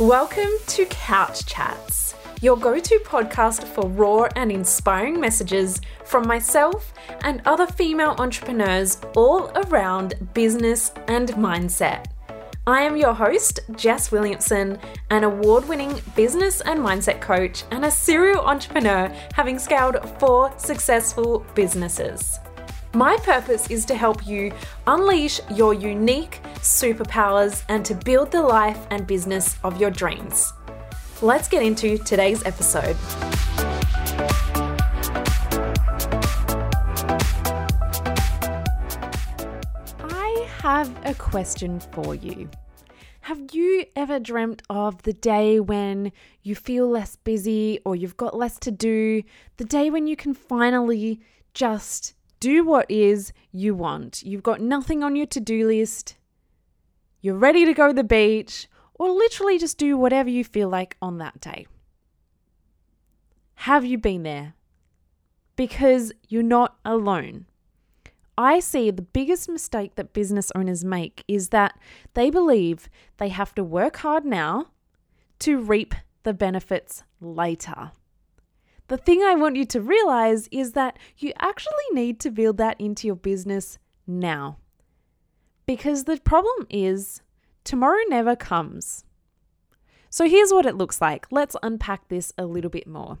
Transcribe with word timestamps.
Welcome 0.00 0.50
to 0.66 0.84
Couch 0.90 1.46
Chats, 1.46 2.14
your 2.42 2.58
go 2.58 2.78
to 2.78 2.98
podcast 3.06 3.64
for 3.64 3.88
raw 3.88 4.28
and 4.36 4.52
inspiring 4.52 5.18
messages 5.18 5.80
from 6.04 6.28
myself 6.28 6.92
and 7.22 7.40
other 7.46 7.66
female 7.66 8.14
entrepreneurs 8.18 9.00
all 9.16 9.50
around 9.54 10.34
business 10.34 10.92
and 11.08 11.30
mindset. 11.30 12.08
I 12.66 12.82
am 12.82 12.98
your 12.98 13.14
host, 13.14 13.60
Jess 13.74 14.12
Williamson, 14.12 14.78
an 15.08 15.24
award 15.24 15.66
winning 15.66 15.98
business 16.14 16.60
and 16.60 16.78
mindset 16.80 17.22
coach 17.22 17.64
and 17.70 17.86
a 17.86 17.90
serial 17.90 18.44
entrepreneur 18.44 19.10
having 19.32 19.58
scaled 19.58 19.96
four 20.20 20.52
successful 20.58 21.46
businesses. 21.54 22.38
My 22.94 23.16
purpose 23.18 23.70
is 23.70 23.84
to 23.86 23.94
help 23.94 24.26
you 24.26 24.52
unleash 24.86 25.40
your 25.54 25.74
unique 25.74 26.40
superpowers 26.60 27.62
and 27.68 27.84
to 27.84 27.94
build 27.94 28.30
the 28.30 28.42
life 28.42 28.86
and 28.90 29.06
business 29.06 29.58
of 29.64 29.80
your 29.80 29.90
dreams. 29.90 30.52
Let's 31.22 31.48
get 31.48 31.62
into 31.62 31.98
today's 31.98 32.44
episode. 32.44 32.96
I 40.00 40.48
have 40.58 40.90
a 41.04 41.14
question 41.14 41.80
for 41.80 42.14
you. 42.14 42.50
Have 43.20 43.40
you 43.52 43.84
ever 43.96 44.20
dreamt 44.20 44.62
of 44.70 45.02
the 45.02 45.12
day 45.12 45.58
when 45.58 46.12
you 46.42 46.54
feel 46.54 46.88
less 46.88 47.16
busy 47.16 47.80
or 47.84 47.96
you've 47.96 48.16
got 48.16 48.36
less 48.36 48.58
to 48.60 48.70
do? 48.70 49.22
The 49.56 49.64
day 49.64 49.90
when 49.90 50.06
you 50.06 50.16
can 50.16 50.32
finally 50.32 51.20
just 51.54 52.14
do 52.46 52.64
what 52.64 52.88
is 52.88 53.32
you 53.50 53.74
want. 53.74 54.22
You've 54.22 54.44
got 54.44 54.60
nothing 54.60 55.02
on 55.02 55.16
your 55.16 55.26
to 55.26 55.40
do 55.40 55.66
list. 55.66 56.16
You're 57.20 57.34
ready 57.34 57.64
to 57.64 57.74
go 57.74 57.88
to 57.88 57.92
the 57.92 58.04
beach 58.04 58.68
or 58.94 59.10
literally 59.10 59.58
just 59.58 59.78
do 59.78 59.96
whatever 59.96 60.30
you 60.30 60.44
feel 60.44 60.68
like 60.68 60.96
on 61.02 61.18
that 61.18 61.40
day. 61.40 61.66
Have 63.66 63.84
you 63.84 63.98
been 63.98 64.22
there? 64.22 64.54
Because 65.56 66.12
you're 66.28 66.44
not 66.44 66.76
alone. 66.84 67.46
I 68.38 68.60
see 68.60 68.92
the 68.92 69.02
biggest 69.02 69.48
mistake 69.48 69.96
that 69.96 70.12
business 70.12 70.52
owners 70.54 70.84
make 70.84 71.24
is 71.26 71.48
that 71.48 71.76
they 72.14 72.30
believe 72.30 72.88
they 73.16 73.30
have 73.30 73.56
to 73.56 73.64
work 73.64 73.96
hard 73.96 74.24
now 74.24 74.66
to 75.40 75.58
reap 75.58 75.96
the 76.22 76.32
benefits 76.32 77.02
later. 77.20 77.90
The 78.88 78.96
thing 78.96 79.22
I 79.22 79.34
want 79.34 79.56
you 79.56 79.64
to 79.66 79.80
realize 79.80 80.48
is 80.52 80.72
that 80.72 80.98
you 81.18 81.32
actually 81.38 81.72
need 81.92 82.20
to 82.20 82.30
build 82.30 82.56
that 82.58 82.80
into 82.80 83.06
your 83.06 83.16
business 83.16 83.78
now. 84.06 84.58
Because 85.66 86.04
the 86.04 86.20
problem 86.20 86.66
is, 86.70 87.22
tomorrow 87.64 88.02
never 88.08 88.36
comes. 88.36 89.04
So 90.08 90.28
here's 90.28 90.52
what 90.52 90.66
it 90.66 90.76
looks 90.76 91.00
like. 91.00 91.26
Let's 91.30 91.56
unpack 91.62 92.08
this 92.08 92.32
a 92.38 92.46
little 92.46 92.70
bit 92.70 92.86
more. 92.86 93.18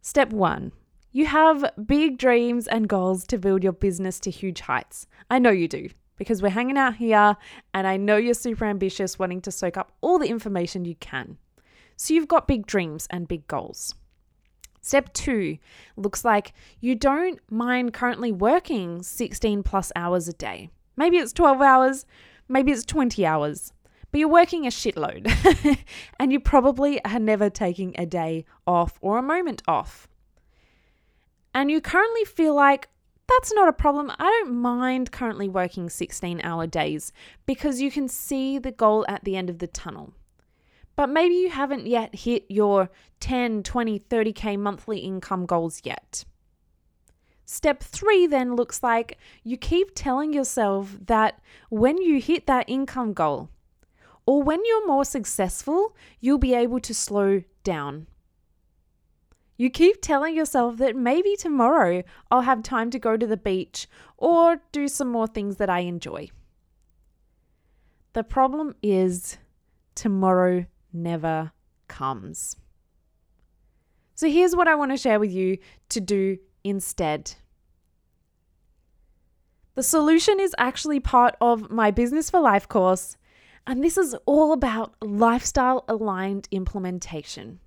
Step 0.00 0.32
one 0.32 0.72
you 1.14 1.26
have 1.26 1.70
big 1.86 2.16
dreams 2.16 2.66
and 2.66 2.88
goals 2.88 3.26
to 3.26 3.36
build 3.36 3.62
your 3.62 3.74
business 3.74 4.18
to 4.20 4.30
huge 4.30 4.62
heights. 4.62 5.06
I 5.30 5.38
know 5.38 5.50
you 5.50 5.68
do 5.68 5.90
because 6.16 6.40
we're 6.40 6.48
hanging 6.48 6.78
out 6.78 6.96
here 6.96 7.36
and 7.74 7.86
I 7.86 7.98
know 7.98 8.16
you're 8.16 8.32
super 8.32 8.64
ambitious, 8.64 9.18
wanting 9.18 9.42
to 9.42 9.50
soak 9.50 9.76
up 9.76 9.92
all 10.00 10.18
the 10.18 10.30
information 10.30 10.86
you 10.86 10.94
can. 10.96 11.36
So 11.96 12.14
you've 12.14 12.28
got 12.28 12.48
big 12.48 12.66
dreams 12.66 13.06
and 13.10 13.28
big 13.28 13.46
goals. 13.46 13.94
Step 14.82 15.12
two 15.12 15.58
looks 15.96 16.24
like 16.24 16.52
you 16.80 16.96
don't 16.96 17.38
mind 17.48 17.94
currently 17.94 18.32
working 18.32 19.00
16 19.00 19.62
plus 19.62 19.92
hours 19.94 20.26
a 20.26 20.32
day. 20.32 20.70
Maybe 20.96 21.18
it's 21.18 21.32
12 21.32 21.62
hours, 21.62 22.04
maybe 22.48 22.72
it's 22.72 22.84
20 22.84 23.24
hours, 23.24 23.72
but 24.10 24.18
you're 24.18 24.28
working 24.28 24.66
a 24.66 24.70
shitload 24.70 25.32
and 26.18 26.32
you 26.32 26.40
probably 26.40 27.02
are 27.04 27.20
never 27.20 27.48
taking 27.48 27.94
a 27.96 28.04
day 28.04 28.44
off 28.66 28.98
or 29.00 29.18
a 29.18 29.22
moment 29.22 29.62
off. 29.68 30.08
And 31.54 31.70
you 31.70 31.80
currently 31.80 32.24
feel 32.24 32.54
like 32.54 32.88
that's 33.28 33.52
not 33.54 33.68
a 33.68 33.72
problem. 33.72 34.10
I 34.18 34.24
don't 34.24 34.54
mind 34.56 35.12
currently 35.12 35.48
working 35.48 35.88
16 35.88 36.40
hour 36.42 36.66
days 36.66 37.12
because 37.46 37.80
you 37.80 37.92
can 37.92 38.08
see 38.08 38.58
the 38.58 38.72
goal 38.72 39.06
at 39.08 39.22
the 39.22 39.36
end 39.36 39.48
of 39.48 39.60
the 39.60 39.68
tunnel 39.68 40.12
but 40.96 41.08
maybe 41.08 41.34
you 41.34 41.50
haven't 41.50 41.86
yet 41.86 42.14
hit 42.14 42.44
your 42.48 42.90
10, 43.20 43.62
20, 43.62 44.00
30K 44.00 44.58
monthly 44.58 44.98
income 44.98 45.46
goals 45.46 45.80
yet. 45.84 46.24
Step 47.44 47.82
three 47.82 48.26
then 48.26 48.56
looks 48.56 48.82
like 48.82 49.18
you 49.42 49.56
keep 49.56 49.94
telling 49.94 50.32
yourself 50.32 50.96
that 51.06 51.40
when 51.70 51.98
you 51.98 52.20
hit 52.20 52.46
that 52.46 52.64
income 52.68 53.12
goal, 53.12 53.50
or 54.26 54.42
when 54.42 54.60
you're 54.64 54.86
more 54.86 55.04
successful, 55.04 55.96
you'll 56.20 56.38
be 56.38 56.54
able 56.54 56.80
to 56.80 56.94
slow 56.94 57.42
down. 57.64 58.06
You 59.56 59.70
keep 59.70 60.00
telling 60.00 60.34
yourself 60.34 60.78
that 60.78 60.96
maybe 60.96 61.36
tomorrow 61.36 62.02
I'll 62.30 62.42
have 62.42 62.62
time 62.62 62.90
to 62.90 62.98
go 62.98 63.16
to 63.16 63.26
the 63.26 63.36
beach 63.36 63.86
or 64.16 64.60
do 64.72 64.88
some 64.88 65.08
more 65.08 65.26
things 65.26 65.56
that 65.56 65.70
I 65.70 65.80
enjoy. 65.80 66.30
The 68.12 68.24
problem 68.24 68.74
is 68.82 69.38
tomorrow 69.94 70.66
never 70.92 71.52
comes. 71.88 72.56
So 74.14 74.28
here's 74.28 74.54
what 74.54 74.68
I 74.68 74.74
want 74.74 74.90
to 74.92 74.96
share 74.96 75.18
with 75.18 75.32
you 75.32 75.58
to 75.88 76.00
do 76.00 76.38
instead. 76.64 77.34
The 79.74 79.82
solution 79.82 80.38
is 80.38 80.54
actually 80.58 81.00
part 81.00 81.34
of 81.40 81.70
my 81.70 81.90
Business 81.90 82.28
for 82.28 82.40
Life 82.40 82.68
course, 82.68 83.16
and 83.66 83.82
this 83.82 83.96
is 83.96 84.14
all 84.26 84.52
about 84.52 84.94
lifestyle 85.00 85.84
aligned 85.88 86.46
implementation. 86.50 87.58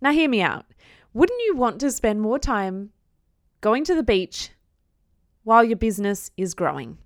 Now, 0.00 0.10
hear 0.10 0.28
me 0.28 0.42
out. 0.42 0.66
Wouldn't 1.14 1.40
you 1.46 1.54
want 1.54 1.78
to 1.80 1.92
spend 1.92 2.20
more 2.20 2.38
time 2.38 2.90
going 3.60 3.84
to 3.84 3.94
the 3.94 4.02
beach 4.02 4.50
while 5.44 5.62
your 5.62 5.76
business 5.76 6.30
is 6.36 6.54
growing? 6.54 6.98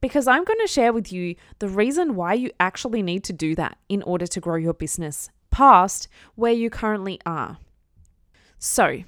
Because 0.00 0.26
I'm 0.26 0.44
going 0.44 0.58
to 0.60 0.66
share 0.66 0.92
with 0.92 1.12
you 1.12 1.36
the 1.58 1.68
reason 1.68 2.14
why 2.14 2.34
you 2.34 2.50
actually 2.58 3.02
need 3.02 3.24
to 3.24 3.32
do 3.32 3.54
that 3.56 3.78
in 3.88 4.02
order 4.02 4.26
to 4.26 4.40
grow 4.40 4.56
your 4.56 4.74
business 4.74 5.30
past 5.50 6.08
where 6.34 6.52
you 6.52 6.70
currently 6.70 7.20
are. 7.26 7.58
So, 8.58 9.02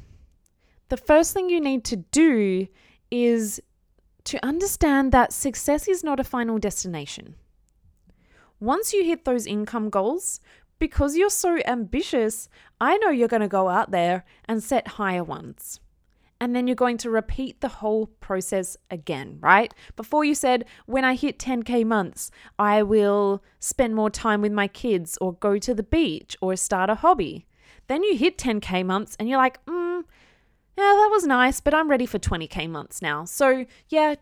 the 0.89 0.97
first 0.97 1.33
thing 1.33 1.49
you 1.49 1.61
need 1.61 1.85
to 1.85 1.97
do 1.97 2.67
is 3.11 3.61
to 4.25 4.45
understand 4.45 5.13
that 5.13 5.33
success 5.33 5.89
is 5.89 6.05
not 6.05 6.21
a 6.21 6.25
final 6.25 6.59
destination. 6.59 7.35
Once 8.61 8.93
you 8.93 9.05
hit 9.05 9.25
those 9.25 9.47
income 9.47 9.91
goals, 9.91 10.41
because 10.79 11.17
you're 11.17 11.31
so 11.31 11.59
ambitious, 11.65 12.49
I 12.81 12.97
know 12.99 13.11
you're 13.11 13.29
going 13.29 13.43
to 13.43 13.49
go 13.49 13.69
out 13.69 13.91
there 13.91 14.25
and 14.47 14.63
set 14.63 14.87
higher 14.89 15.25
ones 15.25 15.81
and 16.43 16.57
then 16.57 16.67
you're 16.67 16.75
going 16.75 16.99
to 16.99 17.09
repeat 17.09 17.61
the 17.61 17.69
whole 17.69 18.07
process 18.19 18.77
again, 18.91 19.39
right? 19.41 19.73
Before 19.95 20.25
you 20.25 20.35
said, 20.35 20.65
when 20.87 21.05
I 21.05 21.15
hit 21.15 21.39
10K 21.39 21.87
months, 21.87 22.33
I 22.59 22.83
will 22.83 23.45
spend 23.61 23.95
more 23.95 24.11
time 24.11 24.43
with 24.43 24.51
my 24.51 24.67
kids 24.67 25.17
or 25.21 25.35
go 25.35 25.57
to 25.59 25.73
the 25.73 25.85
beach 25.85 26.37
or 26.41 26.57
start 26.57 26.91
a 26.91 26.97
hobby. 26.97 27.47
Then 27.87 28.03
you 28.03 28.17
hit 28.17 28.39
10K 28.39 28.85
months 28.85 29.17
and 29.21 29.29
you're 29.29 29.39
like, 29.39 29.65
mm, 29.67 30.03
yeah, 30.77 30.83
that 30.83 31.09
was 31.13 31.25
nice, 31.25 31.61
but 31.61 31.75
I'm 31.75 31.89
ready 31.89 32.07
for 32.07 32.19
20K 32.19 32.69
months 32.69 33.01
now. 33.01 33.25
So, 33.25 33.65
yeah, 33.89 34.17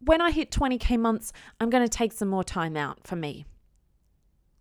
when 0.00 0.22
I 0.22 0.30
hit 0.30 0.50
20K 0.50 0.98
months, 0.98 1.34
I'm 1.60 1.68
going 1.68 1.84
to 1.84 1.90
take 1.90 2.12
some 2.12 2.28
more 2.28 2.44
time 2.44 2.78
out 2.78 3.06
for 3.06 3.16
me. 3.16 3.44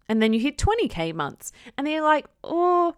And 0.09 0.21
then 0.21 0.33
you 0.33 0.41
hit 0.41 0.57
20K 0.57 1.13
months 1.13 1.53
and 1.77 1.87
then 1.87 1.93
you're 1.93 2.03
like, 2.03 2.25
oh, 2.43 2.93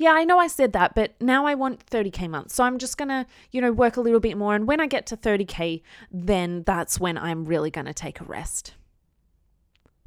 yeah, 0.00 0.12
I 0.12 0.24
know 0.24 0.38
I 0.38 0.46
said 0.46 0.72
that, 0.72 0.94
but 0.94 1.12
now 1.20 1.44
I 1.44 1.54
want 1.54 1.84
30k 1.84 2.26
months. 2.30 2.54
So 2.54 2.64
I'm 2.64 2.78
just 2.78 2.96
going 2.96 3.10
to, 3.10 3.26
you 3.52 3.60
know, 3.60 3.70
work 3.70 3.98
a 3.98 4.00
little 4.00 4.18
bit 4.18 4.38
more 4.38 4.54
and 4.54 4.66
when 4.66 4.80
I 4.80 4.86
get 4.86 5.04
to 5.08 5.16
30k, 5.16 5.82
then 6.10 6.62
that's 6.62 6.98
when 6.98 7.18
I'm 7.18 7.44
really 7.44 7.70
going 7.70 7.84
to 7.84 7.92
take 7.92 8.18
a 8.18 8.24
rest. 8.24 8.76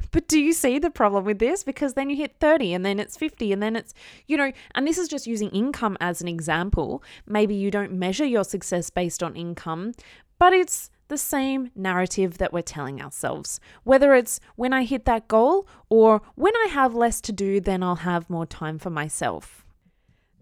But 0.10 0.28
do 0.28 0.40
you 0.40 0.52
see 0.52 0.80
the 0.80 0.90
problem 0.90 1.26
with 1.26 1.38
this? 1.38 1.64
Because 1.64 1.94
then 1.94 2.10
you 2.10 2.16
hit 2.16 2.38
30 2.40 2.74
and 2.74 2.84
then 2.84 3.00
it's 3.00 3.16
50 3.16 3.54
and 3.54 3.62
then 3.62 3.76
it's, 3.76 3.94
you 4.26 4.36
know, 4.36 4.52
and 4.74 4.88
this 4.88 4.98
is 4.98 5.08
just 5.08 5.28
using 5.28 5.52
income 5.52 5.96
as 6.02 6.22
an 6.22 6.28
example. 6.28 7.04
Maybe 7.28 7.54
you 7.54 7.70
don't 7.70 7.92
measure 7.92 8.26
your 8.26 8.44
success 8.44 8.90
based 8.90 9.22
on 9.22 9.36
income, 9.36 9.92
but 10.40 10.54
it's 10.54 10.90
the 11.08 11.20
same 11.20 11.70
narrative 11.76 12.40
that 12.40 12.52
we're 12.52 12.64
telling 12.64 13.00
ourselves. 13.00 13.60
Whether 13.84 14.16
it's 14.16 14.40
when 14.56 14.74
I 14.74 14.86
hit 14.86 15.06
that 15.06 15.28
goal 15.28 15.68
or 15.88 16.24
when 16.34 16.56
I 16.56 16.70
have 16.72 16.96
less 16.96 17.22
to 17.22 17.32
do, 17.32 17.60
then 17.60 17.84
I'll 17.84 17.98
have 17.98 18.28
more 18.28 18.48
time 18.48 18.80
for 18.80 18.90
myself. 18.90 19.63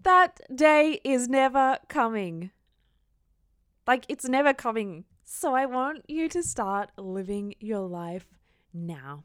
That 0.02 0.40
day 0.54 1.00
is 1.04 1.28
never 1.28 1.78
coming. 1.88 2.50
Like, 3.86 4.04
it's 4.08 4.28
never 4.28 4.52
coming. 4.52 5.04
So, 5.24 5.54
I 5.54 5.66
want 5.66 6.04
you 6.08 6.28
to 6.28 6.42
start 6.42 6.90
living 6.96 7.54
your 7.60 7.86
life 7.86 8.26
now. 8.72 9.24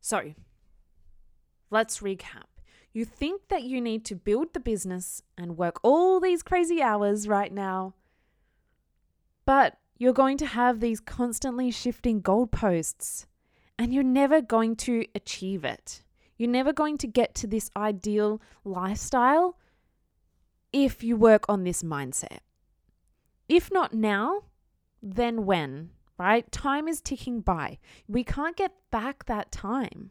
So, 0.00 0.34
let's 1.70 2.00
recap. 2.00 2.44
You 2.92 3.04
think 3.04 3.48
that 3.48 3.62
you 3.62 3.80
need 3.80 4.04
to 4.06 4.14
build 4.14 4.54
the 4.54 4.60
business 4.60 5.22
and 5.36 5.56
work 5.56 5.78
all 5.82 6.20
these 6.20 6.42
crazy 6.42 6.82
hours 6.82 7.28
right 7.28 7.52
now, 7.52 7.94
but 9.44 9.78
you're 9.96 10.12
going 10.12 10.38
to 10.38 10.46
have 10.46 10.80
these 10.80 11.00
constantly 11.00 11.70
shifting 11.70 12.22
goalposts. 12.22 13.26
and 13.78 13.94
you're 13.94 14.02
never 14.02 14.40
going 14.40 14.74
to 14.74 15.06
achieve 15.14 15.64
it. 15.64 16.02
You're 16.38 16.48
never 16.48 16.72
going 16.72 16.96
to 16.98 17.06
get 17.06 17.34
to 17.36 17.46
this 17.46 17.70
ideal 17.76 18.40
lifestyle 18.64 19.58
if 20.72 21.02
you 21.02 21.16
work 21.16 21.44
on 21.48 21.64
this 21.64 21.82
mindset. 21.82 22.38
If 23.48 23.72
not 23.72 23.92
now, 23.92 24.44
then 25.02 25.44
when, 25.44 25.90
right? 26.18 26.50
Time 26.52 26.86
is 26.86 27.00
ticking 27.00 27.40
by. 27.40 27.78
We 28.06 28.22
can't 28.22 28.56
get 28.56 28.72
back 28.90 29.26
that 29.26 29.50
time. 29.50 30.10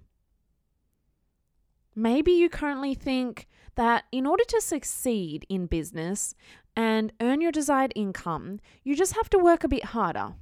Maybe 1.96 2.32
you 2.32 2.50
currently 2.50 2.94
think 2.94 3.48
that 3.76 4.04
in 4.12 4.26
order 4.26 4.44
to 4.50 4.62
succeed 4.62 5.46
in 5.50 5.66
business 5.66 6.36
and 6.76 7.12
earn 7.22 7.42
your 7.42 7.52
desired 7.52 7.94
income, 7.96 8.60
you 8.84 8.96
just 8.96 9.16
have 9.16 9.30
to 9.32 9.40
work 9.40 9.64
a 9.64 9.68
bit 9.68 9.86
harder. 9.86 10.36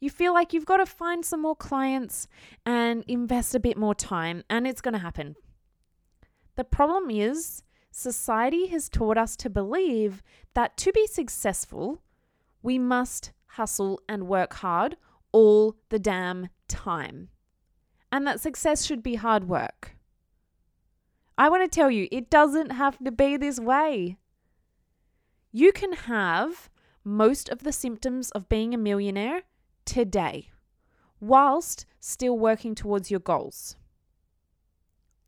You 0.00 0.10
feel 0.10 0.34
like 0.34 0.52
you've 0.52 0.66
got 0.66 0.78
to 0.78 0.86
find 0.86 1.24
some 1.24 1.42
more 1.42 1.56
clients 1.56 2.26
and 2.66 3.04
invest 3.08 3.54
a 3.54 3.60
bit 3.60 3.76
more 3.76 3.94
time, 3.94 4.44
and 4.50 4.66
it's 4.66 4.80
going 4.80 4.92
to 4.92 4.98
happen. 4.98 5.36
The 6.56 6.64
problem 6.64 7.10
is, 7.10 7.62
society 7.90 8.66
has 8.68 8.88
taught 8.88 9.16
us 9.16 9.36
to 9.36 9.50
believe 9.50 10.22
that 10.54 10.76
to 10.78 10.92
be 10.92 11.06
successful, 11.06 12.02
we 12.62 12.78
must 12.78 13.32
hustle 13.46 14.00
and 14.08 14.28
work 14.28 14.54
hard 14.54 14.96
all 15.32 15.76
the 15.88 15.98
damn 15.98 16.48
time. 16.68 17.28
And 18.12 18.26
that 18.26 18.40
success 18.40 18.84
should 18.84 19.02
be 19.02 19.16
hard 19.16 19.48
work. 19.48 19.96
I 21.36 21.48
want 21.48 21.62
to 21.64 21.74
tell 21.74 21.90
you, 21.90 22.06
it 22.12 22.30
doesn't 22.30 22.70
have 22.70 22.98
to 22.98 23.10
be 23.10 23.36
this 23.36 23.58
way. 23.58 24.18
You 25.50 25.72
can 25.72 25.92
have 25.92 26.70
most 27.02 27.48
of 27.48 27.64
the 27.64 27.72
symptoms 27.72 28.30
of 28.30 28.48
being 28.48 28.72
a 28.72 28.78
millionaire 28.78 29.42
today 29.84 30.50
whilst 31.20 31.86
still 32.00 32.38
working 32.38 32.74
towards 32.74 33.10
your 33.10 33.20
goals. 33.20 33.76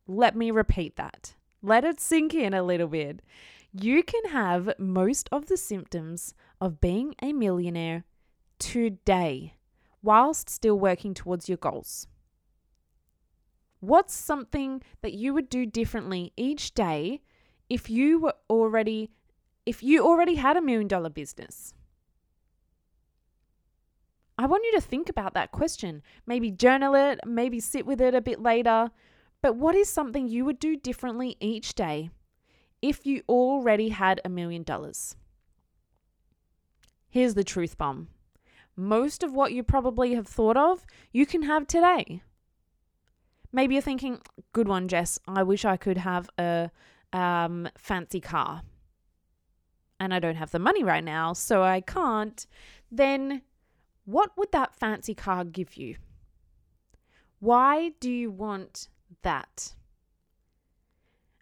Let 0.07 0.35
me 0.35 0.51
repeat 0.51 0.95
that. 0.95 1.35
Let 1.61 1.83
it 1.83 1.99
sink 1.99 2.33
in 2.33 2.53
a 2.53 2.63
little 2.63 2.87
bit. 2.87 3.21
You 3.73 4.03
can 4.03 4.25
have 4.31 4.73
most 4.79 5.27
of 5.31 5.47
the 5.47 5.57
symptoms 5.57 6.33
of 6.61 6.79
being 6.79 7.15
a 7.21 7.33
millionaire 7.33 8.05
today 8.59 9.55
whilst 10.01 10.49
still 10.49 10.79
working 10.79 11.13
towards 11.13 11.49
your 11.49 11.57
goals. 11.57 12.07
What's 13.79 14.13
something 14.13 14.81
that 15.01 15.13
you 15.13 15.33
would 15.33 15.49
do 15.49 15.65
differently 15.65 16.31
each 16.35 16.73
day 16.73 17.21
if 17.69 17.89
you 17.89 18.19
were 18.19 18.35
already 18.49 19.11
if 19.65 19.83
you 19.83 20.03
already 20.05 20.35
had 20.35 20.55
a 20.55 20.61
million 20.61 20.87
dollar 20.87 21.09
business? 21.09 21.73
I 24.37 24.45
want 24.45 24.63
you 24.65 24.73
to 24.73 24.81
think 24.81 25.09
about 25.09 25.33
that 25.33 25.51
question. 25.51 26.03
Maybe 26.25 26.51
journal 26.51 26.93
it, 26.93 27.19
maybe 27.25 27.59
sit 27.59 27.85
with 27.85 27.99
it 27.99 28.13
a 28.13 28.21
bit 28.21 28.41
later. 28.41 28.91
But 29.41 29.55
what 29.55 29.75
is 29.75 29.89
something 29.89 30.27
you 30.27 30.45
would 30.45 30.59
do 30.59 30.75
differently 30.75 31.37
each 31.39 31.73
day 31.75 32.09
if 32.81 33.05
you 33.05 33.23
already 33.27 33.89
had 33.89 34.21
a 34.23 34.29
million 34.29 34.63
dollars? 34.63 35.15
Here's 37.09 37.33
the 37.33 37.43
truth 37.43 37.77
bomb 37.77 38.09
most 38.79 39.23
of 39.23 39.33
what 39.33 39.51
you 39.51 39.63
probably 39.63 40.13
have 40.13 40.27
thought 40.27 40.55
of, 40.55 40.85
you 41.11 41.25
can 41.25 41.41
have 41.41 41.65
today. 41.65 42.21
Maybe 43.51 43.73
you're 43.73 43.81
thinking, 43.81 44.21
good 44.53 44.67
one, 44.67 44.87
Jess. 44.87 45.17
I 45.27 45.41
wish 45.41 45.65
I 45.65 45.77
could 45.77 45.97
have 45.97 46.29
a 46.37 46.69
um, 47.11 47.67
fancy 47.75 48.21
car. 48.21 48.61
And 49.99 50.13
I 50.13 50.19
don't 50.19 50.35
have 50.35 50.51
the 50.51 50.59
money 50.59 50.83
right 50.83 51.03
now, 51.03 51.33
so 51.33 51.63
I 51.63 51.81
can't. 51.81 52.45
Then 52.91 53.41
what 54.07 54.31
would 54.37 54.53
that 54.53 54.73
fancy 54.73 55.13
car 55.13 55.43
give 55.43 55.75
you? 55.75 55.97
Why 57.39 57.91
do 57.99 58.09
you 58.09 58.31
want 58.31 58.87
that? 59.21 59.75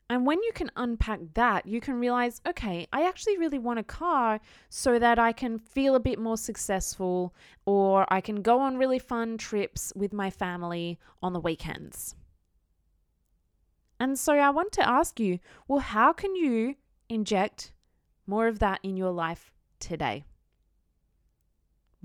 And 0.10 0.26
when 0.26 0.42
you 0.42 0.52
can 0.52 0.72
unpack 0.76 1.20
that, 1.36 1.68
you 1.68 1.80
can 1.80 2.00
realize 2.00 2.42
okay, 2.48 2.88
I 2.92 3.08
actually 3.08 3.38
really 3.38 3.60
want 3.60 3.78
a 3.78 3.84
car 3.84 4.40
so 4.68 4.98
that 4.98 5.20
I 5.20 5.32
can 5.32 5.60
feel 5.60 5.94
a 5.94 6.00
bit 6.00 6.18
more 6.18 6.38
successful 6.38 7.36
or 7.68 8.12
I 8.12 8.20
can 8.20 8.42
go 8.42 8.60
on 8.60 8.78
really 8.78 9.00
fun 9.00 9.38
trips 9.38 9.94
with 9.96 10.12
my 10.12 10.32
family 10.32 10.98
on 11.22 11.34
the 11.34 11.40
weekends. 11.40 12.16
And 14.00 14.18
so 14.18 14.34
I 14.34 14.50
want 14.50 14.72
to 14.74 14.90
ask 14.90 15.20
you 15.20 15.38
well, 15.68 15.80
how 15.80 16.14
can 16.14 16.36
you 16.36 16.78
inject 17.10 17.74
more 18.26 18.48
of 18.48 18.58
that 18.58 18.80
in 18.82 18.98
your 18.98 19.12
life 19.12 19.52
today? 19.80 20.26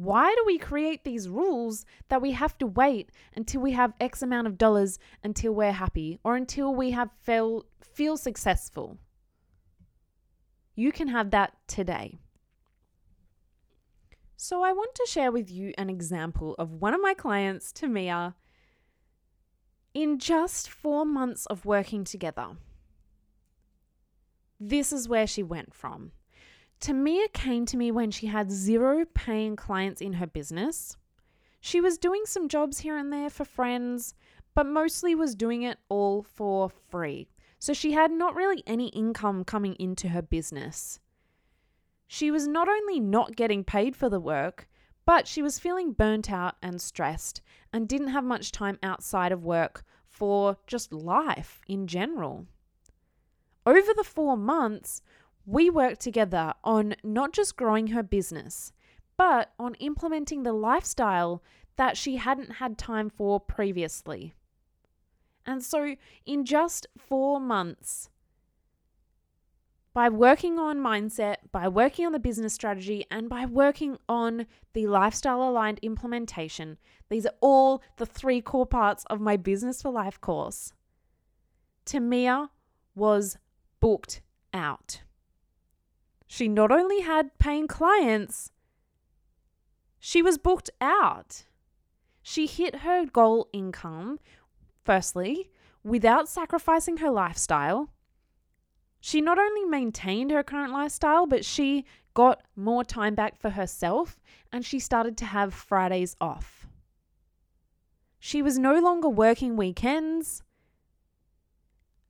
Why 0.01 0.35
do 0.35 0.45
we 0.47 0.57
create 0.57 1.05
these 1.05 1.29
rules 1.29 1.85
that 2.09 2.23
we 2.23 2.31
have 2.31 2.57
to 2.57 2.67
wait 2.67 3.11
until 3.37 3.61
we 3.61 3.73
have 3.73 3.93
X 4.01 4.23
amount 4.23 4.47
of 4.47 4.57
dollars 4.57 4.99
until 5.23 5.53
we're 5.53 5.73
happy 5.73 6.19
or 6.25 6.37
until 6.37 6.75
we 6.75 6.93
have 6.93 7.11
feel, 7.21 7.67
feel 7.83 8.17
successful? 8.17 8.97
You 10.75 10.91
can 10.91 11.09
have 11.09 11.33
that 11.33 11.53
today. 11.67 12.19
So, 14.39 14.63
I 14.63 14.73
want 14.73 14.95
to 14.95 15.07
share 15.07 15.31
with 15.31 15.51
you 15.51 15.75
an 15.77 15.91
example 15.91 16.55
of 16.59 16.73
one 16.73 16.95
of 16.95 17.03
my 17.03 17.13
clients, 17.13 17.71
Tamia, 17.71 18.37
in 19.93 20.19
just 20.19 20.71
four 20.71 21.05
months 21.05 21.45
of 21.45 21.67
working 21.67 22.05
together. 22.05 22.57
This 24.59 24.95
is 24.95 25.11
where 25.11 25.27
she 25.27 25.43
went 25.43 25.75
from 25.75 26.13
Tamia 26.81 27.31
came 27.33 27.67
to 27.67 27.77
me 27.77 27.91
when 27.91 28.11
she 28.11 28.27
had 28.27 28.51
zero 28.51 29.05
paying 29.13 29.55
clients 29.55 30.01
in 30.01 30.15
her 30.15 30.27
business. 30.27 30.97
She 31.61 31.81
was 31.81 31.99
doing 31.99 32.23
some 32.25 32.49
jobs 32.49 32.79
here 32.81 32.97
and 32.97 33.13
there 33.13 33.29
for 33.29 33.45
friends, 33.45 34.15
but 34.55 34.67
mostly 34.67 35.15
was 35.15 35.35
doing 35.35 35.63
it 35.63 35.79
all 35.91 36.23
for 36.23 36.71
free. 36.71 37.29
So 37.59 37.75
she 37.75 37.93
had 37.93 38.11
not 38.11 38.35
really 38.35 38.63
any 38.67 38.89
income 38.89 39.45
coming 39.45 39.75
into 39.79 40.09
her 40.09 40.23
business. 40.23 41.01
She 42.07 42.31
was 42.31 42.49
not 42.49 42.69
only 42.69 42.99
not 42.99 43.37
getting 43.37 43.63
paid 43.63 43.95
for 43.95 44.09
the 44.09 44.19
work, 44.19 44.67
but 45.05 45.29
she 45.29 45.43
was 45.43 45.59
feeling 45.59 45.93
burnt 45.93 46.31
out 46.31 46.57
and 46.63 46.81
stressed 46.81 47.43
and 47.73 47.87
didn't 47.87 48.09
have 48.09 48.25
much 48.25 48.53
time 48.53 48.79
outside 48.83 49.33
of 49.33 49.45
work 49.45 49.85
for 50.07 50.57
just 50.67 50.93
life 50.93 51.61
in 51.69 51.87
general. 51.87 52.47
Over 53.67 53.93
the 53.95 54.05
four 54.05 54.37
months, 54.37 55.03
we 55.51 55.69
worked 55.69 56.01
together 56.01 56.55
on 56.63 56.95
not 57.03 57.33
just 57.33 57.57
growing 57.57 57.89
her 57.89 58.05
business, 58.05 58.73
but 59.17 59.53
on 59.59 59.75
implementing 59.75 60.45
the 60.45 60.53
lifestyle 60.53 61.43
that 61.77 61.97
she 61.97 62.17
hadn't 62.17 62.53
had 62.53 62.79
time 62.79 63.11
for 63.11 63.41
previously. 63.41 64.33
And 65.45 65.63
so, 65.63 65.97
in 66.25 66.45
just 66.45 66.87
four 66.97 67.41
months, 67.41 68.11
by 69.93 70.09
working 70.09 70.61
on 70.61 70.79
mindset, 70.79 71.37
by 71.51 71.67
working 71.67 72.07
on 72.07 72.13
the 72.13 72.21
business 72.21 72.55
strategy, 72.55 73.05
and 73.11 73.29
by 73.29 73.45
working 73.45 73.99
on 74.09 74.47
the 74.73 74.87
lifestyle 74.87 75.43
aligned 75.43 75.81
implementation, 75.83 76.79
these 77.09 77.27
are 77.27 77.35
all 77.41 77.83
the 77.97 78.07
three 78.07 78.41
core 78.41 78.67
parts 78.67 79.05
of 79.11 79.21
my 79.21 79.37
Business 79.37 79.83
for 79.83 79.91
Life 79.91 80.21
course. 80.21 80.73
Tamia 81.85 82.51
was 82.95 83.37
booked 83.81 84.21
out. 84.55 85.03
She 86.33 86.47
not 86.47 86.71
only 86.71 87.01
had 87.01 87.37
paying 87.41 87.67
clients, 87.67 88.53
she 89.99 90.23
was 90.23 90.39
booked 90.39 90.71
out. 90.81 91.43
She 92.23 92.47
hit 92.47 92.77
her 92.87 93.05
goal 93.05 93.49
income, 93.53 94.21
firstly, 94.85 95.51
without 95.83 96.29
sacrificing 96.29 96.99
her 96.99 97.11
lifestyle. 97.11 97.91
She 99.01 99.21
not 99.21 99.41
only 99.41 99.65
maintained 99.65 100.31
her 100.31 100.45
current 100.45 100.73
lifestyle, 100.73 101.27
but 101.27 101.45
she 101.45 101.85
got 102.15 102.45
more 102.55 102.85
time 102.85 103.17
back 103.17 103.37
for 103.37 103.51
herself 103.51 104.21
and 104.53 104.65
she 104.65 104.79
started 104.79 105.17
to 105.17 105.25
have 105.25 105.53
Fridays 105.53 106.15
off. 106.21 106.69
She 108.21 108.41
was 108.41 108.57
no 108.57 108.79
longer 108.79 109.09
working 109.09 109.57
weekends 109.57 110.45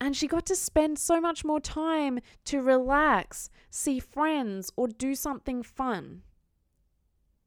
and 0.00 0.16
she 0.16 0.26
got 0.26 0.46
to 0.46 0.56
spend 0.56 0.98
so 0.98 1.20
much 1.20 1.44
more 1.44 1.60
time 1.60 2.20
to 2.46 2.62
relax, 2.62 3.50
see 3.70 4.00
friends, 4.00 4.72
or 4.76 4.88
do 4.88 5.14
something 5.14 5.62
fun. 5.62 6.22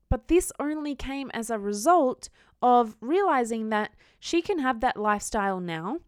But 0.09 0.27
this 0.27 0.51
only 0.59 0.93
came 0.93 1.31
as 1.33 1.49
a 1.49 1.57
result 1.57 2.29
of 2.61 2.95
realizing 3.01 3.69
that 3.69 3.91
she 4.19 4.41
can 4.41 4.59
have 4.59 4.79
that 4.81 4.95
lifestyle 4.95 5.59
now. 5.59 5.99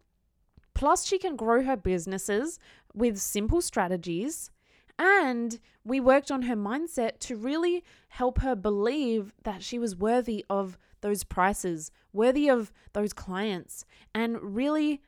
Plus, 0.75 1.05
she 1.05 1.17
can 1.17 1.35
grow 1.35 1.63
her 1.63 1.75
businesses 1.75 2.59
with 2.93 3.17
simple 3.17 3.61
strategies. 3.61 4.51
And 4.99 5.59
we 5.83 5.99
worked 5.99 6.31
on 6.31 6.43
her 6.43 6.55
mindset 6.55 7.19
to 7.21 7.35
really 7.35 7.83
help 8.09 8.39
her 8.39 8.55
believe 8.55 9.33
that 9.43 9.63
she 9.63 9.79
was 9.79 9.95
worthy 9.95 10.45
of 10.49 10.77
those 11.01 11.23
prices, 11.23 11.91
worthy 12.13 12.49
of 12.49 12.71
those 12.93 13.11
clients, 13.11 13.85
and 14.13 14.55
really 14.55 15.01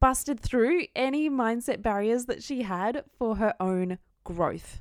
busted 0.00 0.40
through 0.40 0.86
any 0.96 1.28
mindset 1.28 1.82
barriers 1.82 2.26
that 2.26 2.42
she 2.42 2.62
had 2.62 3.04
for 3.18 3.36
her 3.36 3.54
own 3.60 3.98
growth. 4.24 4.80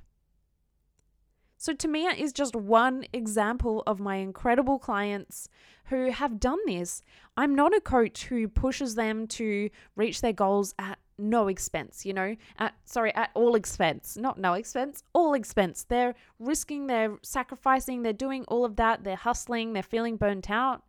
So, 1.57 1.73
Tamia 1.73 2.17
is 2.17 2.31
just 2.31 2.55
one 2.55 3.03
example 3.11 3.83
of 3.85 3.99
my 3.99 4.15
incredible 4.15 4.79
clients 4.79 5.49
who 5.85 6.09
have 6.09 6.39
done 6.39 6.59
this. 6.65 7.03
I'm 7.35 7.53
not 7.53 7.75
a 7.75 7.81
coach 7.81 8.25
who 8.25 8.47
pushes 8.47 8.95
them 8.95 9.27
to 9.27 9.69
reach 9.97 10.21
their 10.21 10.31
goals 10.31 10.73
at 10.79 10.99
no 11.17 11.49
expense, 11.49 12.05
you 12.05 12.13
know, 12.13 12.37
at 12.57 12.75
sorry, 12.85 13.13
at 13.13 13.31
all 13.33 13.55
expense, 13.55 14.15
not 14.15 14.37
no 14.37 14.53
expense, 14.53 15.03
all 15.11 15.33
expense. 15.33 15.83
They're 15.83 16.15
risking, 16.39 16.87
they're 16.87 17.17
sacrificing, 17.23 18.03
they're 18.03 18.13
doing 18.13 18.45
all 18.47 18.63
of 18.63 18.77
that, 18.77 19.03
they're 19.03 19.17
hustling, 19.17 19.73
they're 19.73 19.83
feeling 19.83 20.15
burnt 20.15 20.49
out. 20.49 20.83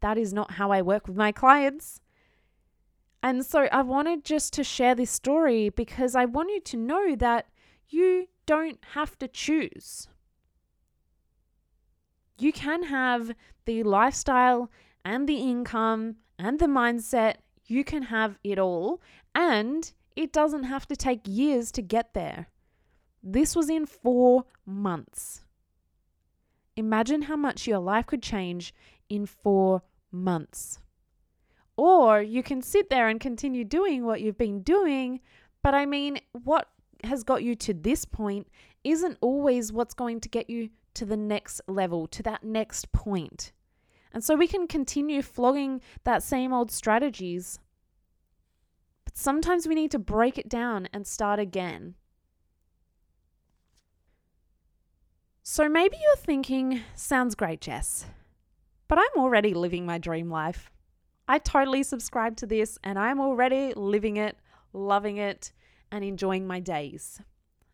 That 0.00 0.18
is 0.18 0.32
not 0.32 0.52
how 0.52 0.72
I 0.72 0.82
work 0.82 1.06
with 1.06 1.16
my 1.16 1.30
clients. 1.30 2.00
And 3.26 3.44
so 3.44 3.66
I 3.72 3.82
wanted 3.82 4.24
just 4.24 4.52
to 4.52 4.62
share 4.62 4.94
this 4.94 5.10
story 5.10 5.68
because 5.68 6.14
I 6.14 6.26
want 6.26 6.50
you 6.50 6.60
to 6.60 6.76
know 6.76 7.16
that 7.16 7.46
you 7.88 8.28
don't 8.46 8.78
have 8.94 9.18
to 9.18 9.26
choose. 9.26 10.06
You 12.38 12.52
can 12.52 12.84
have 12.84 13.32
the 13.64 13.82
lifestyle 13.82 14.70
and 15.04 15.28
the 15.28 15.38
income 15.38 16.18
and 16.38 16.60
the 16.60 16.66
mindset. 16.66 17.38
You 17.64 17.82
can 17.82 18.02
have 18.02 18.38
it 18.44 18.60
all, 18.60 19.02
and 19.34 19.92
it 20.14 20.32
doesn't 20.32 20.62
have 20.62 20.86
to 20.86 20.94
take 20.94 21.22
years 21.24 21.72
to 21.72 21.82
get 21.82 22.14
there. 22.14 22.46
This 23.24 23.56
was 23.56 23.68
in 23.68 23.86
four 23.86 24.44
months. 24.64 25.42
Imagine 26.76 27.22
how 27.22 27.36
much 27.36 27.66
your 27.66 27.80
life 27.80 28.06
could 28.06 28.22
change 28.22 28.72
in 29.08 29.26
four 29.26 29.82
months. 30.12 30.78
Or 31.76 32.22
you 32.22 32.42
can 32.42 32.62
sit 32.62 32.88
there 32.88 33.08
and 33.08 33.20
continue 33.20 33.64
doing 33.64 34.04
what 34.04 34.20
you've 34.20 34.38
been 34.38 34.62
doing, 34.62 35.20
but 35.62 35.74
I 35.74 35.84
mean, 35.84 36.20
what 36.32 36.68
has 37.04 37.22
got 37.22 37.42
you 37.42 37.54
to 37.56 37.74
this 37.74 38.04
point 38.04 38.48
isn't 38.84 39.18
always 39.20 39.72
what's 39.72 39.94
going 39.94 40.20
to 40.20 40.28
get 40.28 40.48
you 40.48 40.70
to 40.94 41.04
the 41.04 41.16
next 41.16 41.60
level, 41.68 42.06
to 42.08 42.22
that 42.22 42.42
next 42.42 42.92
point. 42.92 43.52
And 44.12 44.24
so 44.24 44.34
we 44.34 44.48
can 44.48 44.66
continue 44.66 45.20
flogging 45.20 45.82
that 46.04 46.22
same 46.22 46.52
old 46.52 46.70
strategies. 46.70 47.58
But 49.04 49.18
sometimes 49.18 49.68
we 49.68 49.74
need 49.74 49.90
to 49.90 49.98
break 49.98 50.38
it 50.38 50.48
down 50.48 50.88
and 50.92 51.06
start 51.06 51.38
again. 51.38 51.96
So 55.42 55.68
maybe 55.68 55.96
you're 56.02 56.16
thinking, 56.16 56.80
sounds 56.94 57.34
great, 57.34 57.60
Jess, 57.60 58.06
but 58.88 58.98
I'm 58.98 59.22
already 59.22 59.52
living 59.52 59.84
my 59.84 59.98
dream 59.98 60.30
life. 60.30 60.70
I 61.28 61.38
totally 61.38 61.82
subscribe 61.82 62.36
to 62.36 62.46
this 62.46 62.78
and 62.84 62.98
I'm 62.98 63.20
already 63.20 63.72
living 63.74 64.16
it, 64.16 64.38
loving 64.72 65.16
it, 65.16 65.52
and 65.90 66.04
enjoying 66.04 66.46
my 66.46 66.60
days. 66.60 67.20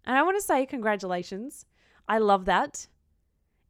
And 0.04 0.16
I 0.16 0.22
want 0.22 0.38
to 0.38 0.42
say 0.42 0.66
congratulations. 0.66 1.66
I 2.08 2.18
love 2.18 2.46
that. 2.46 2.88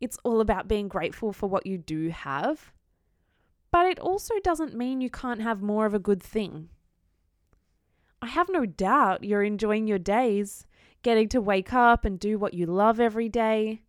It's 0.00 0.18
all 0.24 0.40
about 0.40 0.68
being 0.68 0.88
grateful 0.88 1.32
for 1.32 1.48
what 1.48 1.66
you 1.66 1.78
do 1.78 2.08
have. 2.08 2.72
But 3.70 3.86
it 3.86 3.98
also 3.98 4.34
doesn't 4.42 4.76
mean 4.76 5.00
you 5.00 5.10
can't 5.10 5.40
have 5.40 5.62
more 5.62 5.86
of 5.86 5.94
a 5.94 5.98
good 5.98 6.22
thing. 6.22 6.68
I 8.20 8.26
have 8.26 8.48
no 8.50 8.66
doubt 8.66 9.24
you're 9.24 9.42
enjoying 9.42 9.88
your 9.88 9.98
days, 9.98 10.66
getting 11.02 11.28
to 11.30 11.40
wake 11.40 11.72
up 11.72 12.04
and 12.04 12.20
do 12.20 12.38
what 12.38 12.54
you 12.54 12.66
love 12.66 13.00
every 13.00 13.28
day. 13.28 13.82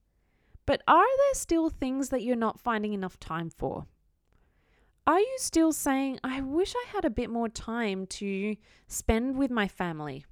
But 0.65 0.81
are 0.87 1.05
there 1.05 1.33
still 1.33 1.69
things 1.69 2.09
that 2.09 2.23
you're 2.23 2.35
not 2.35 2.59
finding 2.59 2.93
enough 2.93 3.19
time 3.19 3.49
for? 3.49 3.85
Are 5.05 5.19
you 5.19 5.35
still 5.37 5.73
saying, 5.73 6.19
I 6.23 6.39
wish 6.39 6.73
I 6.75 6.85
had 6.93 7.03
a 7.03 7.09
bit 7.09 7.29
more 7.29 7.49
time 7.49 8.07
to 8.07 8.55
spend 8.87 9.37
with 9.37 9.51
my 9.51 9.67
family? 9.67 10.25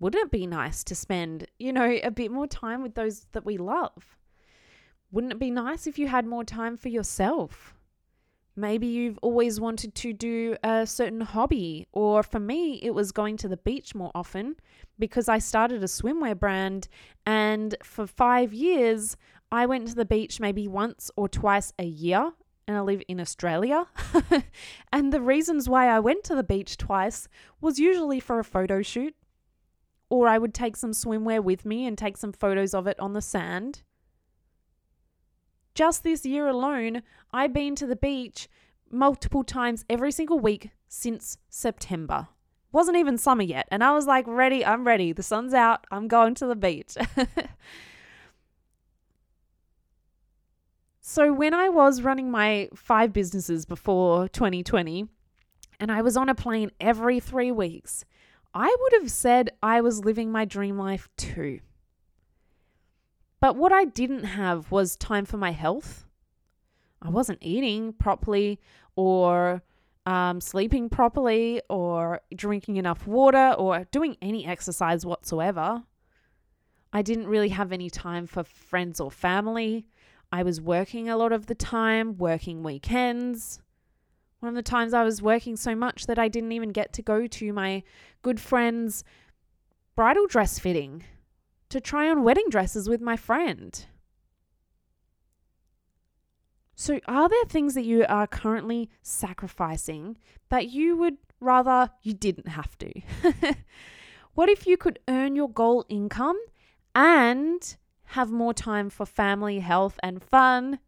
Wouldn't 0.00 0.24
it 0.24 0.30
be 0.30 0.46
nice 0.46 0.82
to 0.84 0.94
spend, 0.94 1.46
you 1.58 1.74
know, 1.74 1.98
a 2.02 2.10
bit 2.10 2.30
more 2.30 2.46
time 2.46 2.82
with 2.82 2.94
those 2.94 3.26
that 3.32 3.44
we 3.44 3.58
love? 3.58 4.16
Wouldn't 5.12 5.34
it 5.34 5.38
be 5.38 5.50
nice 5.50 5.86
if 5.86 5.98
you 5.98 6.08
had 6.08 6.26
more 6.26 6.42
time 6.42 6.78
for 6.78 6.88
yourself? 6.88 7.74
Maybe 8.56 8.86
you've 8.86 9.18
always 9.20 9.60
wanted 9.60 9.94
to 9.96 10.14
do 10.14 10.56
a 10.64 10.86
certain 10.86 11.20
hobby, 11.20 11.86
or 11.92 12.22
for 12.22 12.40
me, 12.40 12.80
it 12.82 12.94
was 12.94 13.12
going 13.12 13.36
to 13.38 13.48
the 13.48 13.58
beach 13.58 13.94
more 13.94 14.10
often 14.14 14.56
because 14.98 15.28
I 15.28 15.36
started 15.36 15.82
a 15.82 15.86
swimwear 15.86 16.38
brand. 16.38 16.88
And 17.26 17.76
for 17.82 18.06
five 18.06 18.54
years, 18.54 19.18
I 19.52 19.66
went 19.66 19.88
to 19.88 19.94
the 19.94 20.06
beach 20.06 20.40
maybe 20.40 20.66
once 20.66 21.10
or 21.16 21.28
twice 21.28 21.74
a 21.78 21.84
year, 21.84 22.32
and 22.66 22.76
I 22.76 22.80
live 22.80 23.02
in 23.08 23.20
Australia. 23.20 23.86
and 24.92 25.12
the 25.12 25.20
reasons 25.20 25.68
why 25.68 25.88
I 25.88 26.00
went 26.00 26.24
to 26.24 26.34
the 26.34 26.42
beach 26.42 26.76
twice 26.76 27.28
was 27.60 27.78
usually 27.78 28.20
for 28.20 28.38
a 28.38 28.44
photo 28.44 28.82
shoot 28.82 29.14
or 30.08 30.28
I 30.28 30.38
would 30.38 30.54
take 30.54 30.76
some 30.76 30.92
swimwear 30.92 31.42
with 31.42 31.64
me 31.64 31.86
and 31.86 31.96
take 31.96 32.16
some 32.16 32.32
photos 32.32 32.74
of 32.74 32.86
it 32.86 32.98
on 33.00 33.12
the 33.12 33.22
sand. 33.22 33.82
Just 35.74 36.04
this 36.04 36.24
year 36.24 36.46
alone, 36.46 37.02
I've 37.32 37.52
been 37.52 37.74
to 37.76 37.86
the 37.86 37.96
beach 37.96 38.48
multiple 38.90 39.44
times 39.44 39.84
every 39.90 40.12
single 40.12 40.38
week 40.38 40.70
since 40.88 41.38
September. 41.48 42.28
Wasn't 42.72 42.96
even 42.96 43.18
summer 43.18 43.42
yet, 43.42 43.66
and 43.70 43.82
I 43.82 43.92
was 43.92 44.06
like, 44.06 44.26
ready, 44.26 44.64
I'm 44.64 44.86
ready. 44.86 45.12
The 45.12 45.22
sun's 45.22 45.54
out, 45.54 45.86
I'm 45.90 46.08
going 46.08 46.34
to 46.36 46.46
the 46.46 46.56
beach. 46.56 46.96
so, 51.08 51.32
when 51.32 51.54
I 51.54 51.68
was 51.68 52.02
running 52.02 52.32
my 52.32 52.68
five 52.74 53.12
businesses 53.12 53.64
before 53.64 54.26
2020, 54.26 55.06
and 55.78 55.92
I 55.92 56.02
was 56.02 56.16
on 56.16 56.28
a 56.28 56.34
plane 56.34 56.72
every 56.80 57.20
three 57.20 57.52
weeks, 57.52 58.04
I 58.52 58.74
would 58.80 58.92
have 59.00 59.08
said 59.08 59.50
I 59.62 59.82
was 59.82 60.04
living 60.04 60.32
my 60.32 60.44
dream 60.44 60.76
life 60.76 61.08
too. 61.16 61.60
But 63.40 63.54
what 63.54 63.72
I 63.72 63.84
didn't 63.84 64.24
have 64.24 64.72
was 64.72 64.96
time 64.96 65.26
for 65.26 65.36
my 65.36 65.52
health. 65.52 66.06
I 67.00 67.08
wasn't 67.08 67.38
eating 67.40 67.92
properly 67.92 68.58
or 68.96 69.62
um, 70.06 70.40
sleeping 70.40 70.88
properly 70.88 71.62
or 71.70 72.20
drinking 72.34 72.78
enough 72.78 73.06
water 73.06 73.54
or 73.56 73.86
doing 73.92 74.16
any 74.20 74.44
exercise 74.44 75.06
whatsoever. 75.06 75.84
I 76.92 77.02
didn't 77.02 77.28
really 77.28 77.50
have 77.50 77.70
any 77.70 77.90
time 77.90 78.26
for 78.26 78.42
friends 78.42 78.98
or 78.98 79.12
family. 79.12 79.86
I 80.32 80.42
was 80.42 80.60
working 80.60 81.08
a 81.08 81.16
lot 81.16 81.32
of 81.32 81.46
the 81.46 81.54
time, 81.54 82.18
working 82.18 82.62
weekends. 82.62 83.60
One 84.40 84.50
of 84.50 84.54
the 84.54 84.62
times 84.62 84.92
I 84.92 85.04
was 85.04 85.22
working 85.22 85.56
so 85.56 85.74
much 85.74 86.06
that 86.06 86.18
I 86.18 86.28
didn't 86.28 86.52
even 86.52 86.70
get 86.70 86.92
to 86.94 87.02
go 87.02 87.26
to 87.26 87.52
my 87.52 87.82
good 88.22 88.40
friend's 88.40 89.04
bridal 89.94 90.26
dress 90.26 90.58
fitting 90.58 91.04
to 91.68 91.80
try 91.80 92.08
on 92.08 92.22
wedding 92.22 92.46
dresses 92.50 92.88
with 92.88 93.00
my 93.00 93.16
friend. 93.16 93.86
So, 96.78 97.00
are 97.08 97.28
there 97.28 97.44
things 97.46 97.72
that 97.74 97.86
you 97.86 98.04
are 98.06 98.26
currently 98.26 98.90
sacrificing 99.00 100.18
that 100.50 100.68
you 100.68 100.96
would 100.96 101.16
rather 101.40 101.90
you 102.02 102.12
didn't 102.12 102.48
have 102.48 102.76
to? 102.78 103.00
what 104.34 104.50
if 104.50 104.66
you 104.66 104.76
could 104.76 104.98
earn 105.08 105.34
your 105.34 105.48
goal 105.48 105.86
income 105.88 106.38
and 106.94 107.76
have 108.06 108.30
more 108.30 108.54
time 108.54 108.90
for 108.90 109.06
family, 109.06 109.60
health, 109.60 109.98
and 110.02 110.22
fun? 110.22 110.78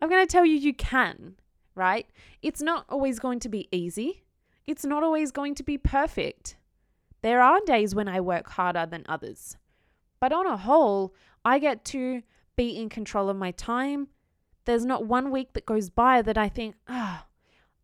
I'm 0.00 0.08
going 0.08 0.26
to 0.26 0.30
tell 0.30 0.44
you, 0.44 0.54
you 0.54 0.74
can 0.74 1.36
right? 1.76 2.06
It's 2.42 2.62
not 2.62 2.86
always 2.88 3.20
going 3.20 3.38
to 3.40 3.48
be 3.48 3.68
easy. 3.70 4.24
It's 4.66 4.84
not 4.84 5.04
always 5.04 5.30
going 5.30 5.54
to 5.56 5.62
be 5.62 5.78
perfect. 5.78 6.56
There 7.22 7.40
are 7.40 7.60
days 7.64 7.94
when 7.94 8.08
I 8.08 8.20
work 8.20 8.48
harder 8.50 8.86
than 8.86 9.04
others. 9.08 9.56
But 10.18 10.32
on 10.32 10.46
a 10.46 10.56
whole, 10.56 11.14
I 11.44 11.60
get 11.60 11.84
to 11.86 12.22
be 12.56 12.76
in 12.76 12.88
control 12.88 13.28
of 13.28 13.36
my 13.36 13.52
time. 13.52 14.08
There's 14.64 14.84
not 14.84 15.06
one 15.06 15.30
week 15.30 15.52
that 15.52 15.66
goes 15.66 15.90
by 15.90 16.22
that 16.22 16.38
I 16.38 16.48
think, 16.48 16.74
ah, 16.88 17.24
oh, 17.24 17.30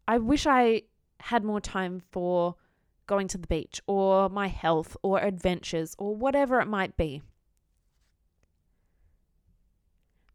I 0.08 0.18
wish 0.18 0.46
I 0.46 0.82
had 1.20 1.44
more 1.44 1.60
time 1.60 2.02
for 2.10 2.56
going 3.06 3.28
to 3.28 3.38
the 3.38 3.46
beach 3.46 3.80
or 3.86 4.28
my 4.28 4.48
health 4.48 4.96
or 5.02 5.20
adventures 5.20 5.94
or 5.98 6.16
whatever 6.16 6.60
it 6.60 6.66
might 6.66 6.96
be. 6.96 7.22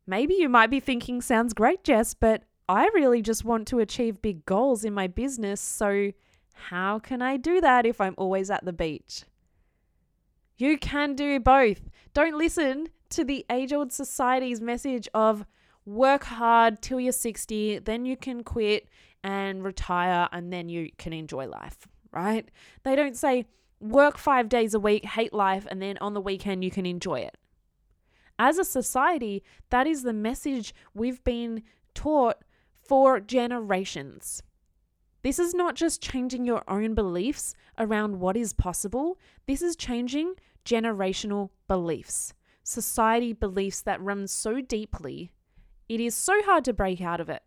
Maybe 0.07 0.35
you 0.35 0.47
might 0.47 0.69
be 0.69 0.79
thinking, 0.79 1.21
sounds 1.21 1.53
great, 1.53 1.83
Jess, 1.83 2.13
but 2.13 2.43
I 2.69 2.85
really 2.93 3.21
just 3.21 3.43
want 3.43 3.67
to 3.67 3.79
achieve 3.79 4.21
big 4.21 4.45
goals 4.45 4.85
in 4.85 4.93
my 4.93 5.07
business. 5.07 5.59
So, 5.59 6.11
how 6.53 6.97
can 6.99 7.21
I 7.21 7.35
do 7.37 7.59
that 7.61 7.85
if 7.85 7.99
I'm 7.99 8.15
always 8.17 8.49
at 8.49 8.63
the 8.63 8.73
beach? 8.73 9.23
You 10.57 10.77
can 10.77 11.13
do 11.13 11.39
both. 11.39 11.89
Don't 12.13 12.37
listen 12.37 12.87
to 13.09 13.23
the 13.23 13.45
age 13.51 13.73
old 13.73 13.91
society's 13.91 14.61
message 14.61 15.07
of 15.13 15.45
work 15.85 16.23
hard 16.23 16.81
till 16.81 16.99
you're 16.99 17.11
60, 17.11 17.79
then 17.79 18.05
you 18.05 18.17
can 18.17 18.43
quit 18.43 18.87
and 19.23 19.63
retire, 19.63 20.27
and 20.31 20.51
then 20.51 20.69
you 20.69 20.89
can 20.97 21.13
enjoy 21.13 21.47
life, 21.47 21.87
right? 22.11 22.49
They 22.83 22.95
don't 22.95 23.15
say 23.15 23.45
work 23.79 24.17
five 24.17 24.49
days 24.49 24.73
a 24.73 24.79
week, 24.79 25.05
hate 25.05 25.33
life, 25.33 25.67
and 25.69 25.81
then 25.81 25.97
on 25.99 26.13
the 26.13 26.21
weekend 26.21 26.63
you 26.63 26.71
can 26.71 26.85
enjoy 26.85 27.19
it. 27.19 27.37
As 28.39 28.57
a 28.57 28.65
society, 28.65 29.43
that 29.69 29.87
is 29.87 30.03
the 30.03 30.13
message 30.13 30.73
we've 30.93 31.23
been 31.23 31.63
taught 31.93 32.37
for 32.71 33.19
generations. 33.19 34.43
This 35.23 35.39
is 35.39 35.53
not 35.53 35.75
just 35.75 36.01
changing 36.01 36.45
your 36.45 36.63
own 36.67 36.93
beliefs 36.93 37.55
around 37.77 38.19
what 38.19 38.37
is 38.37 38.53
possible, 38.53 39.17
this 39.47 39.61
is 39.61 39.75
changing 39.75 40.35
generational 40.63 41.49
beliefs. 41.67 42.33
society 42.63 43.31
beliefs 43.31 43.81
that 43.81 44.01
run 44.01 44.27
so 44.27 44.59
deeply, 44.59 45.31
it 45.87 46.01
is 46.01 46.13
so 46.13 46.33
hard 46.43 46.65
to 46.65 46.73
break 46.73 46.99
out 47.01 47.21
of 47.21 47.29
it. 47.29 47.41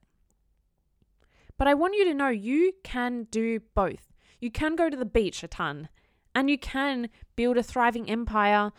But 1.59 1.69
I 1.69 1.75
want 1.75 1.95
you 1.95 2.07
to 2.07 2.15
know 2.15 2.29
you 2.29 2.73
can 2.83 3.25
do 3.31 3.61
both. 3.75 4.15
You 4.41 4.51
can 4.51 4.77
go 4.77 4.89
to 4.89 4.97
the 4.97 5.05
beach 5.05 5.43
a 5.43 5.49
ton 5.49 5.91
and 6.35 6.49
you 6.49 6.59
can 6.59 7.11
build 7.37 7.59
a 7.59 7.63
thriving 7.63 8.09
empire, 8.09 8.73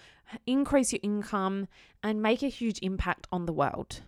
increase 0.45 0.91
your 0.93 0.99
income, 1.03 1.67
and 2.03 2.21
make 2.21 2.43
a 2.43 2.47
huge 2.47 2.79
impact 2.81 3.27
on 3.31 3.45
the 3.45 3.53
world. 3.53 4.01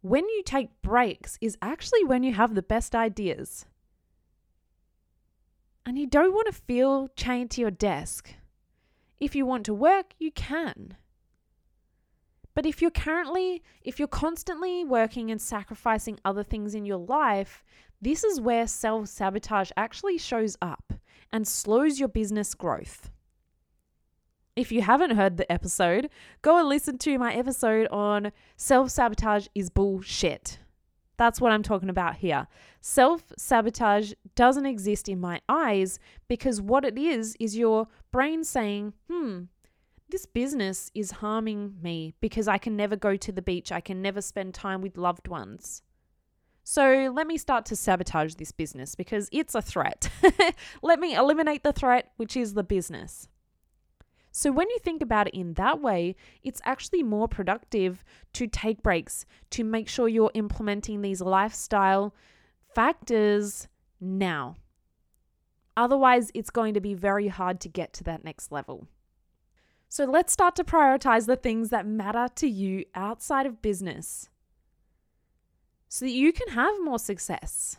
When 0.00 0.28
you 0.28 0.42
take 0.44 0.82
breaks 0.82 1.38
is 1.40 1.56
actually 1.62 2.04
when 2.04 2.22
you 2.22 2.34
have 2.34 2.54
the 2.54 2.62
best 2.62 2.94
ideas. 2.94 3.64
And 5.86 5.98
you 5.98 6.06
don't 6.06 6.34
want 6.34 6.46
to 6.46 6.52
feel 6.52 7.08
chained 7.16 7.50
to 7.52 7.60
your 7.60 7.70
desk. 7.70 8.34
If 9.18 9.34
you 9.34 9.46
want 9.46 9.64
to 9.64 9.74
work, 9.74 10.14
you 10.18 10.30
can. 10.30 10.96
But 12.54 12.66
if 12.66 12.80
you're 12.80 12.90
currently, 12.90 13.62
if 13.82 13.98
you're 13.98 14.06
constantly 14.06 14.84
working 14.84 15.30
and 15.30 15.40
sacrificing 15.40 16.20
other 16.24 16.44
things 16.44 16.74
in 16.74 16.86
your 16.86 16.98
life, 16.98 17.64
this 18.00 18.24
is 18.24 18.40
where 18.40 18.66
self 18.66 19.08
sabotage 19.08 19.70
actually 19.76 20.18
shows 20.18 20.56
up 20.60 20.92
and 21.32 21.48
slows 21.48 21.98
your 21.98 22.08
business 22.08 22.54
growth. 22.54 23.10
If 24.56 24.70
you 24.70 24.82
haven't 24.82 25.16
heard 25.16 25.36
the 25.36 25.50
episode, 25.50 26.10
go 26.42 26.58
and 26.58 26.68
listen 26.68 26.96
to 26.98 27.18
my 27.18 27.34
episode 27.34 27.88
on 27.88 28.30
self 28.56 28.90
sabotage 28.90 29.48
is 29.52 29.68
bullshit. 29.68 30.60
That's 31.16 31.40
what 31.40 31.50
I'm 31.50 31.64
talking 31.64 31.88
about 31.88 32.16
here. 32.16 32.46
Self 32.80 33.32
sabotage 33.36 34.12
doesn't 34.36 34.66
exist 34.66 35.08
in 35.08 35.20
my 35.20 35.40
eyes 35.48 35.98
because 36.28 36.60
what 36.60 36.84
it 36.84 36.96
is 36.96 37.36
is 37.40 37.56
your 37.56 37.88
brain 38.12 38.44
saying, 38.44 38.92
hmm, 39.10 39.44
this 40.10 40.24
business 40.24 40.88
is 40.94 41.10
harming 41.12 41.74
me 41.82 42.14
because 42.20 42.46
I 42.46 42.58
can 42.58 42.76
never 42.76 42.94
go 42.94 43.16
to 43.16 43.32
the 43.32 43.42
beach, 43.42 43.72
I 43.72 43.80
can 43.80 44.00
never 44.00 44.20
spend 44.20 44.54
time 44.54 44.82
with 44.82 44.96
loved 44.96 45.26
ones. 45.26 45.82
So 46.62 47.12
let 47.12 47.26
me 47.26 47.38
start 47.38 47.66
to 47.66 47.76
sabotage 47.76 48.34
this 48.34 48.52
business 48.52 48.94
because 48.94 49.28
it's 49.32 49.56
a 49.56 49.60
threat. 49.60 50.08
let 50.82 51.00
me 51.00 51.14
eliminate 51.14 51.64
the 51.64 51.72
threat, 51.72 52.12
which 52.16 52.36
is 52.36 52.54
the 52.54 52.62
business. 52.62 53.28
So, 54.36 54.50
when 54.50 54.68
you 54.68 54.80
think 54.80 55.00
about 55.00 55.28
it 55.28 55.34
in 55.34 55.54
that 55.54 55.80
way, 55.80 56.16
it's 56.42 56.60
actually 56.64 57.04
more 57.04 57.28
productive 57.28 58.02
to 58.32 58.48
take 58.48 58.82
breaks, 58.82 59.26
to 59.50 59.62
make 59.62 59.88
sure 59.88 60.08
you're 60.08 60.32
implementing 60.34 61.02
these 61.02 61.20
lifestyle 61.20 62.12
factors 62.74 63.68
now. 64.00 64.56
Otherwise, 65.76 66.32
it's 66.34 66.50
going 66.50 66.74
to 66.74 66.80
be 66.80 66.94
very 66.94 67.28
hard 67.28 67.60
to 67.60 67.68
get 67.68 67.92
to 67.92 68.04
that 68.04 68.24
next 68.24 68.50
level. 68.50 68.88
So, 69.88 70.04
let's 70.04 70.32
start 70.32 70.56
to 70.56 70.64
prioritize 70.64 71.26
the 71.26 71.36
things 71.36 71.68
that 71.68 71.86
matter 71.86 72.26
to 72.34 72.48
you 72.48 72.86
outside 72.96 73.46
of 73.46 73.62
business 73.62 74.30
so 75.88 76.06
that 76.06 76.10
you 76.10 76.32
can 76.32 76.48
have 76.48 76.74
more 76.82 76.98
success. 76.98 77.76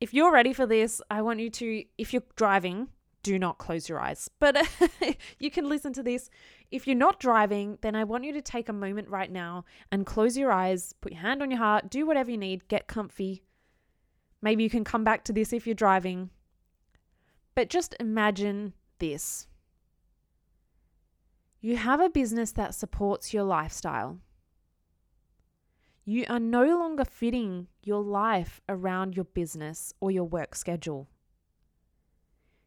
If 0.00 0.12
you're 0.12 0.32
ready 0.32 0.52
for 0.52 0.66
this, 0.66 1.00
I 1.08 1.22
want 1.22 1.38
you 1.38 1.50
to, 1.50 1.84
if 1.98 2.12
you're 2.12 2.24
driving, 2.34 2.88
do 3.26 3.40
not 3.40 3.58
close 3.58 3.88
your 3.88 4.00
eyes. 4.00 4.30
But 4.38 4.56
you 5.40 5.50
can 5.50 5.68
listen 5.68 5.92
to 5.94 6.02
this. 6.02 6.30
If 6.70 6.86
you're 6.86 6.94
not 6.94 7.18
driving, 7.18 7.78
then 7.82 7.96
I 7.96 8.04
want 8.04 8.22
you 8.22 8.32
to 8.32 8.40
take 8.40 8.68
a 8.68 8.72
moment 8.72 9.08
right 9.08 9.30
now 9.30 9.64
and 9.90 10.06
close 10.06 10.36
your 10.36 10.52
eyes, 10.52 10.94
put 11.00 11.12
your 11.12 11.22
hand 11.22 11.42
on 11.42 11.50
your 11.50 11.58
heart, 11.58 11.90
do 11.90 12.06
whatever 12.06 12.30
you 12.30 12.38
need, 12.38 12.68
get 12.68 12.86
comfy. 12.86 13.42
Maybe 14.40 14.62
you 14.62 14.70
can 14.70 14.84
come 14.84 15.02
back 15.02 15.24
to 15.24 15.32
this 15.32 15.52
if 15.52 15.66
you're 15.66 15.74
driving. 15.74 16.30
But 17.56 17.68
just 17.68 17.96
imagine 17.98 18.74
this 19.00 19.48
you 21.60 21.76
have 21.76 22.00
a 22.00 22.08
business 22.08 22.52
that 22.52 22.76
supports 22.76 23.34
your 23.34 23.42
lifestyle. 23.42 24.20
You 26.04 26.24
are 26.28 26.38
no 26.38 26.64
longer 26.78 27.04
fitting 27.04 27.66
your 27.82 28.04
life 28.04 28.60
around 28.68 29.16
your 29.16 29.24
business 29.24 29.92
or 30.00 30.12
your 30.12 30.22
work 30.22 30.54
schedule. 30.54 31.08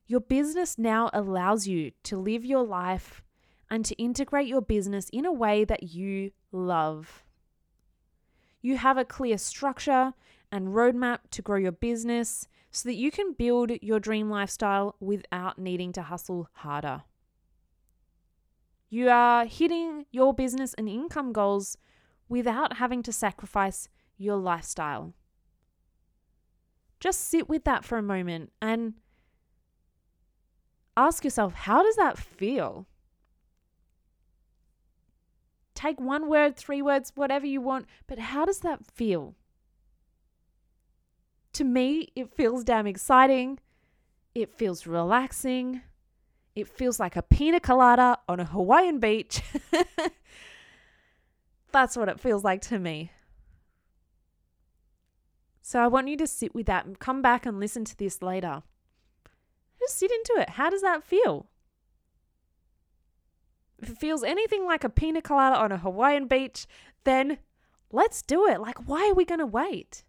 Your 0.10 0.22
business 0.22 0.80
now 0.80 1.12
allows 1.14 1.68
you 1.68 1.92
to 2.06 2.18
live 2.18 2.44
your 2.44 2.64
life 2.64 3.22
and 3.70 3.86
to 3.86 3.94
integrate 4.02 4.48
your 4.48 4.60
business 4.60 5.08
in 5.14 5.24
a 5.24 5.32
way 5.32 5.64
that 5.64 5.84
you 5.84 6.32
love. 6.52 7.24
You 8.60 8.78
have 8.78 8.98
a 8.98 9.06
clear 9.06 9.38
structure 9.38 10.16
and 10.52 10.70
roadmap 10.70 11.20
to 11.30 11.44
grow 11.44 11.58
your 11.58 11.72
business 11.72 12.48
so 12.72 12.90
that 12.90 12.96
you 12.96 13.12
can 13.12 13.34
build 13.34 13.70
your 13.84 14.00
dream 14.00 14.32
lifestyle 14.32 14.96
without 15.00 15.60
needing 15.60 15.94
to 15.94 16.02
hustle 16.02 16.50
harder. 16.54 17.04
You 18.90 19.10
are 19.10 19.46
hitting 19.46 20.08
your 20.10 20.34
business 20.34 20.74
and 20.74 20.90
income 20.90 21.34
goals 21.34 21.78
without 22.28 22.78
having 22.78 23.04
to 23.04 23.14
sacrifice 23.14 23.90
your 24.18 24.38
lifestyle. 24.38 25.14
Just 27.00 27.30
sit 27.30 27.48
with 27.48 27.64
that 27.66 27.86
for 27.86 28.00
a 28.00 28.02
moment 28.02 28.52
and 28.60 28.96
ask 30.96 31.24
yourself, 31.24 31.54
how 31.54 31.84
does 31.84 31.96
that 31.96 32.18
feel? 32.18 32.86
Take 35.76 36.00
one 36.00 36.28
word, 36.28 36.58
three 36.58 36.82
words, 36.82 37.14
whatever 37.16 37.46
you 37.46 37.62
want, 37.62 37.86
but 38.08 38.20
how 38.20 38.46
does 38.46 38.60
that 38.60 38.86
feel? 38.86 39.36
To 41.54 41.64
me, 41.64 42.10
it 42.16 42.34
feels 42.34 42.64
damn 42.64 42.88
exciting. 42.88 43.60
It 44.36 44.54
feels 44.54 44.86
relaxing. 44.86 45.82
It 46.56 46.68
feels 46.68 47.00
like 47.00 47.16
a 47.16 47.22
pina 47.22 47.60
colada 47.60 48.20
on 48.28 48.40
a 48.40 48.46
Hawaiian 48.46 49.00
beach. 49.00 49.42
That's 51.72 51.96
what 51.96 52.10
it 52.10 52.20
feels 52.20 52.44
like 52.44 52.62
to 52.64 52.80
me. 52.80 53.12
So 55.62 55.80
I 55.80 55.88
want 55.88 56.08
you 56.08 56.18
to 56.18 56.28
sit 56.28 56.56
with 56.56 56.66
that 56.66 56.86
and 56.86 56.98
come 56.98 57.22
back 57.22 57.46
and 57.46 57.60
listen 57.60 57.86
to 57.86 57.98
this 57.98 58.22
later. 58.22 58.64
Just 59.90 60.00
sit 60.00 60.12
into 60.12 60.40
it. 60.40 60.52
How 60.52 60.70
does 60.70 60.84
that 60.84 61.04
feel? 61.04 61.48
If 63.82 63.90
it 63.90 63.98
feels 63.98 64.24
anything 64.24 64.64
like 64.64 64.84
a 64.84 64.90
pina 64.90 65.20
colada 65.20 65.56
on 65.56 65.72
a 65.72 65.80
Hawaiian 65.80 66.28
beach, 66.28 66.68
then 67.06 67.40
let's 67.92 68.22
do 68.22 68.48
it. 68.48 68.62
Like, 68.62 68.88
why 68.88 69.10
are 69.10 69.16
we 69.16 69.26
going 69.26 69.40
to 69.40 69.48
wait? 69.48 70.04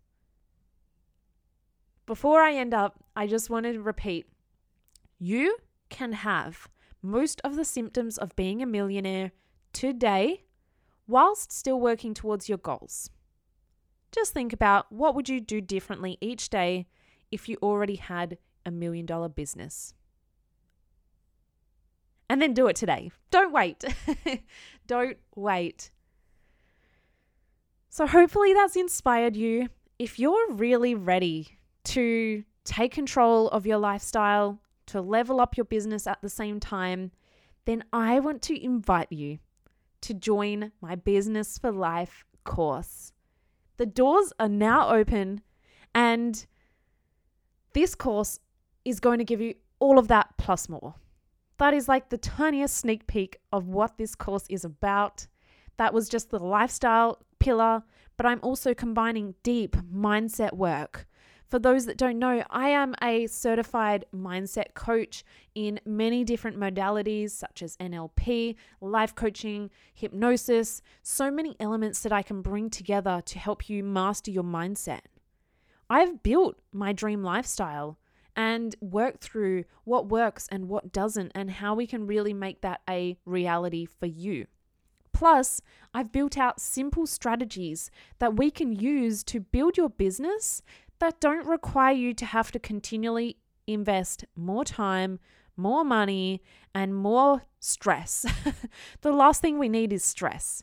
Before 2.05 2.43
I 2.43 2.53
end 2.53 2.75
up, 2.75 3.03
I 3.17 3.27
just 3.27 3.49
want 3.49 3.65
to 3.65 3.81
repeat 3.81 4.27
you 5.19 5.57
can 5.89 6.13
have 6.13 6.69
most 7.01 7.41
of 7.43 7.57
the 7.57 7.65
symptoms 7.65 8.19
of 8.19 8.37
being 8.37 8.61
a 8.61 8.67
millionaire 8.67 9.33
today 9.73 10.45
whilst 11.07 11.53
still 11.53 11.81
working 11.81 12.13
towards 12.13 12.51
your 12.51 12.59
goals. 12.59 13.09
Just 14.13 14.35
think 14.35 14.53
about 14.53 14.93
what 14.93 15.15
would 15.15 15.31
you 15.31 15.41
do 15.41 15.63
differently 15.63 16.19
each 16.21 16.51
day 16.51 16.87
if 17.31 17.49
you 17.49 17.57
already 17.63 17.97
had 17.97 18.37
a 18.65 18.71
million 18.71 19.07
dollar 19.07 19.29
business. 19.29 19.95
And 22.29 22.41
then 22.41 22.55
do 22.55 22.69
it 22.69 22.77
today. 22.77 23.11
Don't 23.31 23.53
wait. 23.53 23.85
Don't 24.87 25.19
wait. 25.35 25.91
So, 27.89 28.07
hopefully, 28.07 28.55
that's 28.55 28.77
inspired 28.77 29.35
you. 29.35 29.69
If 29.99 30.19
you're 30.19 30.53
really 30.53 30.95
ready 30.95 31.59
to 31.85 32.45
take 32.65 32.93
control 32.93 33.49
of 33.49 33.67
your 33.67 33.79
lifestyle, 33.79 34.61
to 34.87 35.01
level 35.01 35.41
up 35.41 35.57
your 35.57 35.65
business 35.65 36.07
at 36.07 36.21
the 36.23 36.29
same 36.29 36.61
time, 36.61 37.11
then 37.65 37.85
I 37.93 38.21
want 38.21 38.43
to 38.43 38.65
invite 38.65 39.11
you 39.11 39.39
to 40.03 40.15
join 40.15 40.73
my 40.81 40.95
Business 40.95 41.59
for 41.59 41.71
Life 41.71 42.25
course. 42.45 43.13
The 43.77 43.87
doors 43.87 44.33
are 44.39 44.49
now 44.49 44.91
open, 44.91 45.43
and 45.95 46.45
this 47.73 47.95
course 47.95 48.41
is 48.85 49.01
going 49.01 49.19
to 49.19 49.25
give 49.25 49.41
you 49.41 49.55
all 49.79 49.99
of 49.99 50.09
that 50.09 50.37
plus 50.37 50.69
more. 50.69 50.95
That 51.59 51.75
is 51.75 51.89
like 51.89 52.09
the 52.09 52.19
tiniest 52.19 52.77
sneak 52.77 53.07
peek 53.07 53.39
of 53.53 53.69
what 53.69 53.99
this 53.99 54.15
course 54.15 54.45
is 54.49 54.65
about. 54.65 55.27
That 55.77 55.93
was 55.93 56.09
just 56.09 56.31
the 56.31 56.39
lifestyle 56.39 57.23
pillar, 57.39 57.83
but 58.17 58.27
I'm 58.27 58.41
also 58.43 58.75
combining 58.75 59.35
deep 59.43 59.77
mindset 59.77 60.55
work. 60.55 61.07
For 61.51 61.59
those 61.59 61.85
that 61.87 61.97
don't 61.97 62.21
know, 62.21 62.45
I 62.49 62.69
am 62.69 62.95
a 63.03 63.27
certified 63.27 64.05
mindset 64.15 64.75
coach 64.75 65.25
in 65.57 65.81
many 65.85 66.23
different 66.23 66.57
modalities 66.57 67.33
such 67.33 67.61
as 67.63 67.77
NLP, 67.79 68.55
life 68.81 69.17
coaching, 69.17 69.69
hypnosis, 69.93 70.81
so 71.03 71.29
many 71.29 71.57
elements 71.59 72.01
that 72.03 72.13
I 72.13 72.23
can 72.23 72.41
bring 72.41 72.71
together 72.71 73.21
to 73.27 73.39
help 73.41 73.69
you 73.69 73.83
master 73.83 74.31
your 74.31 74.45
mindset. 74.45 75.01
I've 75.91 76.23
built 76.23 76.61
my 76.73 76.93
dream 76.93 77.25
lifestyle 77.25 77.99
and 78.41 78.75
work 78.81 79.21
through 79.21 79.65
what 79.85 80.09
works 80.09 80.49
and 80.51 80.67
what 80.67 80.93
doesn't, 80.93 81.31
and 81.35 81.51
how 81.51 81.75
we 81.75 81.87
can 81.87 82.07
really 82.07 82.33
make 82.33 82.63
that 82.63 82.81
a 82.89 83.19
reality 83.27 83.85
for 83.85 84.07
you. 84.07 84.47
Plus, 85.13 85.61
I've 85.93 86.11
built 86.11 86.39
out 86.39 86.59
simple 86.59 87.07
strategies 87.07 87.91
that 88.19 88.39
we 88.39 88.51
can 88.51 88.73
use 88.73 89.23
to 89.25 89.41
build 89.41 89.77
your 89.77 89.91
business 89.91 90.63
that 91.01 91.21
don't 91.21 91.47
require 91.47 91.93
you 91.93 92.15
to 92.15 92.25
have 92.25 92.51
to 92.53 92.59
continually 92.59 93.37
invest 93.67 94.25
more 94.35 94.65
time, 94.65 95.19
more 95.55 95.85
money, 95.85 96.41
and 96.75 96.95
more 96.95 97.43
stress. 97.59 98.25
the 99.03 99.13
last 99.13 99.43
thing 99.43 99.59
we 99.59 99.69
need 99.69 99.93
is 99.93 100.03
stress. 100.03 100.63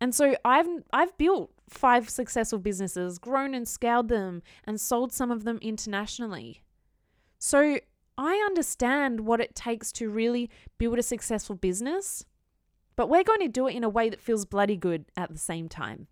And 0.00 0.14
so 0.14 0.36
I've 0.44 0.68
I've 0.92 1.18
built 1.18 1.50
five 1.68 2.08
successful 2.08 2.60
businesses, 2.60 3.18
grown 3.18 3.52
and 3.52 3.66
scaled 3.66 4.10
them 4.10 4.42
and 4.62 4.80
sold 4.80 5.12
some 5.12 5.32
of 5.32 5.42
them 5.42 5.58
internationally. 5.60 6.62
So 7.46 7.78
I 8.18 8.34
understand 8.44 9.20
what 9.20 9.40
it 9.40 9.54
takes 9.54 9.92
to 9.92 10.10
really 10.10 10.50
build 10.78 10.98
a 10.98 11.02
successful 11.04 11.54
business, 11.54 12.24
but 12.96 13.08
we're 13.08 13.22
going 13.22 13.38
to 13.38 13.46
do 13.46 13.68
it 13.68 13.76
in 13.76 13.84
a 13.84 13.88
way 13.88 14.10
that 14.10 14.20
feels 14.20 14.44
bloody 14.44 14.74
good 14.74 15.04
at 15.16 15.32
the 15.32 15.38
same 15.38 15.68
time. 15.68 16.08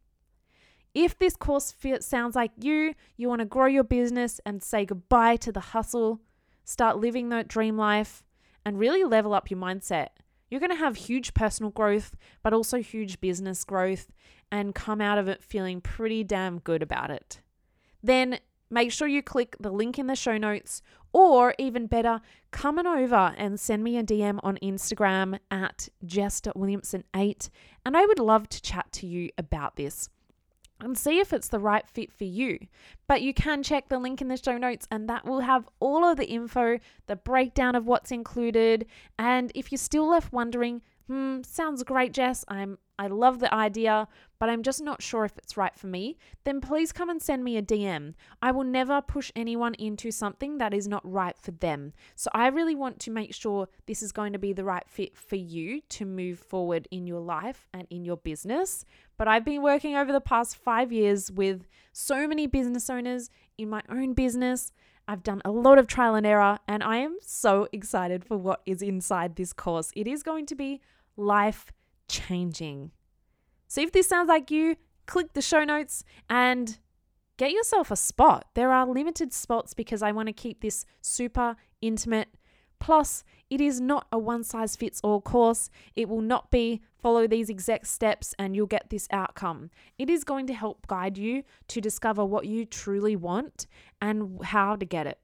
If 0.95 1.19
this 1.19 1.35
course 1.35 1.75
sounds 2.03 2.37
like 2.37 2.53
you, 2.61 2.95
you 3.17 3.29
want 3.29 3.41
to 3.41 3.47
grow 3.47 3.67
your 3.67 3.83
business 3.83 4.41
and 4.47 4.63
say 4.63 4.85
goodbye 4.85 5.35
to 5.39 5.51
the 5.51 5.59
hustle, 5.59 6.21
start 6.65 6.99
living 6.99 7.31
that 7.31 7.49
dream 7.49 7.77
life, 7.77 8.23
and 8.65 8.79
really 8.79 9.03
level 9.03 9.35
up 9.35 9.51
your 9.51 9.59
mindset, 9.59 10.11
you're 10.53 10.61
going 10.61 10.71
to 10.71 10.77
have 10.77 10.95
huge 10.95 11.35
personal 11.35 11.73
growth, 11.73 12.15
but 12.45 12.53
also 12.53 12.81
huge 12.81 13.21
business 13.21 13.65
growth, 13.65 14.13
and 14.53 14.73
come 14.73 15.01
out 15.01 15.19
of 15.19 15.27
it 15.27 15.43
feeling 15.43 15.81
pretty 15.81 16.23
damn 16.23 16.61
good 16.61 16.81
about 16.81 17.11
it. 17.11 17.41
Then 18.05 18.39
make 18.71 18.93
sure 18.93 19.09
you 19.09 19.21
click 19.21 19.57
the 19.59 19.73
link 19.73 19.99
in 19.99 20.07
the 20.07 20.15
show 20.15 20.39
notes, 20.39 20.81
or 21.15 21.55
even 21.59 21.87
better, 21.87 22.21
come 22.51 22.79
on 22.79 22.87
over 22.87 23.35
and 23.39 23.59
send 23.59 23.85
me 23.85 23.97
a 23.97 24.03
DM 24.03 24.41
on 24.43 24.59
Instagram 24.61 25.39
at 25.51 25.89
jess.williamson8, 26.05 27.49
and 27.87 27.97
I 27.97 28.05
would 28.05 28.19
love 28.19 28.49
to 28.51 28.61
chat 28.61 28.93
to 28.93 29.07
you 29.07 29.31
about 29.39 29.77
this 29.77 30.11
and 30.81 30.99
see 30.99 31.21
if 31.21 31.33
it's 31.33 31.49
the 31.49 31.61
right 31.61 31.89
fit 31.89 32.13
for 32.13 32.25
you. 32.25 32.59
But 33.07 33.23
you 33.23 33.33
can 33.33 33.63
check 33.63 33.89
the 33.89 33.99
link 33.99 34.21
in 34.21 34.29
the 34.29 34.37
show 34.37 34.59
notes, 34.59 34.89
and 34.91 35.09
that 35.09 35.25
will 35.25 35.41
have 35.41 35.69
all 35.79 36.05
of 36.05 36.17
the 36.17 36.27
info, 36.27 36.81
the 37.07 37.17
breakdown 37.17 37.77
of 37.77 37.87
what's 37.87 38.11
included. 38.11 38.87
And 39.17 39.53
if 39.55 39.71
you're 39.71 39.79
still 39.79 40.11
left 40.11 40.33
wondering, 40.33 40.83
hmm, 41.07 41.43
sounds 41.43 41.85
great, 41.85 42.13
Jess, 42.13 42.45
I'm 42.49 42.79
I 42.99 43.09
love 43.09 43.41
the 43.41 43.53
idea, 43.53 44.07
but 44.39 44.49
I'm 44.49 44.63
just 44.63 44.83
not 44.83 45.03
sure 45.03 45.25
if 45.25 45.37
it's 45.37 45.57
right 45.57 45.75
for 45.75 45.89
me, 45.89 46.17
then 46.45 46.61
please 46.61 46.93
come 46.93 47.11
and 47.11 47.21
send 47.21 47.43
me 47.43 47.57
a 47.57 47.63
DM. 47.63 48.15
I 48.41 48.53
will 48.53 48.65
never 48.65 49.03
push 49.03 49.33
anyone 49.35 49.75
into 49.75 50.11
something 50.11 50.59
that 50.59 50.73
is 50.73 50.87
not 50.87 51.11
right 51.11 51.37
for 51.37 51.51
them. 51.51 51.93
So 52.15 52.31
I 52.33 52.49
really 52.49 52.75
want 52.75 53.01
to 53.01 53.11
make 53.11 53.35
sure 53.35 53.69
this 53.87 54.03
is 54.03 54.13
going 54.13 54.33
to 54.33 54.39
be 54.39 54.53
the 54.53 54.65
right 54.65 54.89
fit 54.89 55.17
for 55.17 55.37
you 55.37 55.81
to 55.91 56.05
move 56.05 56.39
forward 56.39 56.87
in 56.91 57.07
your 57.07 57.21
life 57.21 57.67
and 57.73 57.87
in 57.91 58.05
your 58.05 58.17
business. 58.17 58.85
But 59.17 59.27
I've 59.27 59.45
been 59.45 59.63
working 59.63 59.97
over 59.97 60.13
the 60.13 60.21
past 60.21 60.57
five 60.57 60.93
years 60.93 61.33
with 61.33 61.67
so 61.93 62.29
many 62.29 62.47
business 62.47 62.89
owners 62.89 63.29
in 63.59 63.71
my 63.71 63.83
own 63.89 64.15
business. 64.15 64.73
I've 65.07 65.23
done 65.23 65.43
a 65.45 65.51
lot 65.51 65.79
of 65.79 65.87
trial 65.87 66.15
and 66.15 66.27
error, 66.27 66.59
and 66.67 66.83
I 66.83 66.97
am 66.99 67.19
so 67.21 67.69
excited 67.73 68.25
for 68.25 68.37
what 68.37 68.63
is 68.65 68.83
inside 68.83 69.37
this 69.37 69.53
course. 69.53 69.91
It 69.95 70.07
is 70.07 70.23
going 70.23 70.47
to 70.47 70.55
be 70.55 70.81
life 71.17 71.73
changing. 72.09 72.93
So 73.69 73.81
if 73.81 73.93
this 73.93 74.09
sounds 74.09 74.29
like 74.29 74.51
you, 74.51 74.77
click 75.07 75.33
the 75.33 75.43
show 75.43 75.65
notes 75.65 76.05
and 76.29 76.79
get 77.37 77.53
yourself 77.53 77.91
a 77.91 77.97
spot. 77.97 78.47
There 78.55 78.73
are 78.73 78.87
limited 78.87 79.33
spots 79.33 79.75
because 79.75 80.03
I 80.03 80.13
want 80.13 80.29
to 80.29 80.33
keep 80.33 80.61
this 80.61 80.85
super 81.01 81.57
intimate. 81.81 82.29
Plus, 82.81 83.25
it 83.49 83.61
is 83.61 83.81
not 83.81 84.07
a 84.13 84.19
one 84.19 84.45
size 84.45 84.77
fits 84.77 85.01
all 85.03 85.21
course. 85.21 85.71
It 85.97 86.09
will 86.09 86.21
not 86.21 86.51
be 86.51 86.83
follow 87.01 87.27
these 87.27 87.49
exact 87.49 87.87
steps 87.87 88.35
and 88.39 88.55
you'll 88.55 88.67
get 88.67 88.91
this 88.91 89.09
outcome. 89.11 89.71
It 89.99 90.11
is 90.11 90.25
going 90.25 90.47
to 90.49 90.55
help 90.55 90.87
guide 90.87 91.17
you 91.17 91.45
to 91.69 91.81
discover 91.81 92.25
what 92.25 92.47
you 92.47 92.65
truly 92.67 93.17
want 93.17 93.67
and 94.03 94.39
how 94.45 94.77
to 94.77 94.85
get 94.85 95.07
it. 95.07 95.19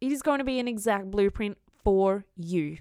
It 0.00 0.12
is 0.12 0.22
going 0.22 0.38
to 0.38 0.44
be 0.44 0.58
an 0.60 0.68
exact 0.68 1.10
blueprint 1.10 1.58
for 1.82 2.24
you. 2.36 2.78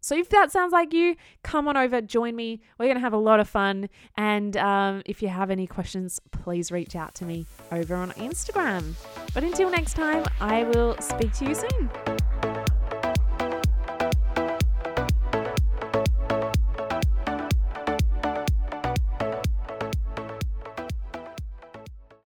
So 0.00 0.16
if 0.16 0.28
that 0.30 0.50
sounds 0.50 0.72
like 0.72 0.92
you, 0.92 1.16
come 1.42 1.68
on 1.68 1.76
over, 1.76 2.00
join 2.00 2.34
me. 2.36 2.60
We're 2.78 2.86
going 2.86 2.96
to 2.96 3.00
have 3.00 3.12
a 3.12 3.18
lot 3.18 3.40
of 3.40 3.48
fun. 3.48 3.88
And 4.16 4.56
um, 4.56 5.02
if 5.06 5.22
you 5.22 5.28
have 5.28 5.50
any 5.50 5.66
questions, 5.66 6.20
please 6.30 6.72
reach 6.72 6.96
out 6.96 7.14
to 7.16 7.24
me 7.24 7.46
over 7.70 7.94
on 7.94 8.10
Instagram. 8.12 8.94
But 9.34 9.44
until 9.44 9.70
next 9.70 9.94
time, 9.94 10.24
I 10.40 10.64
will 10.64 10.96
speak 11.00 11.32
to 11.34 11.46
you 11.46 11.54
soon. 11.54 12.19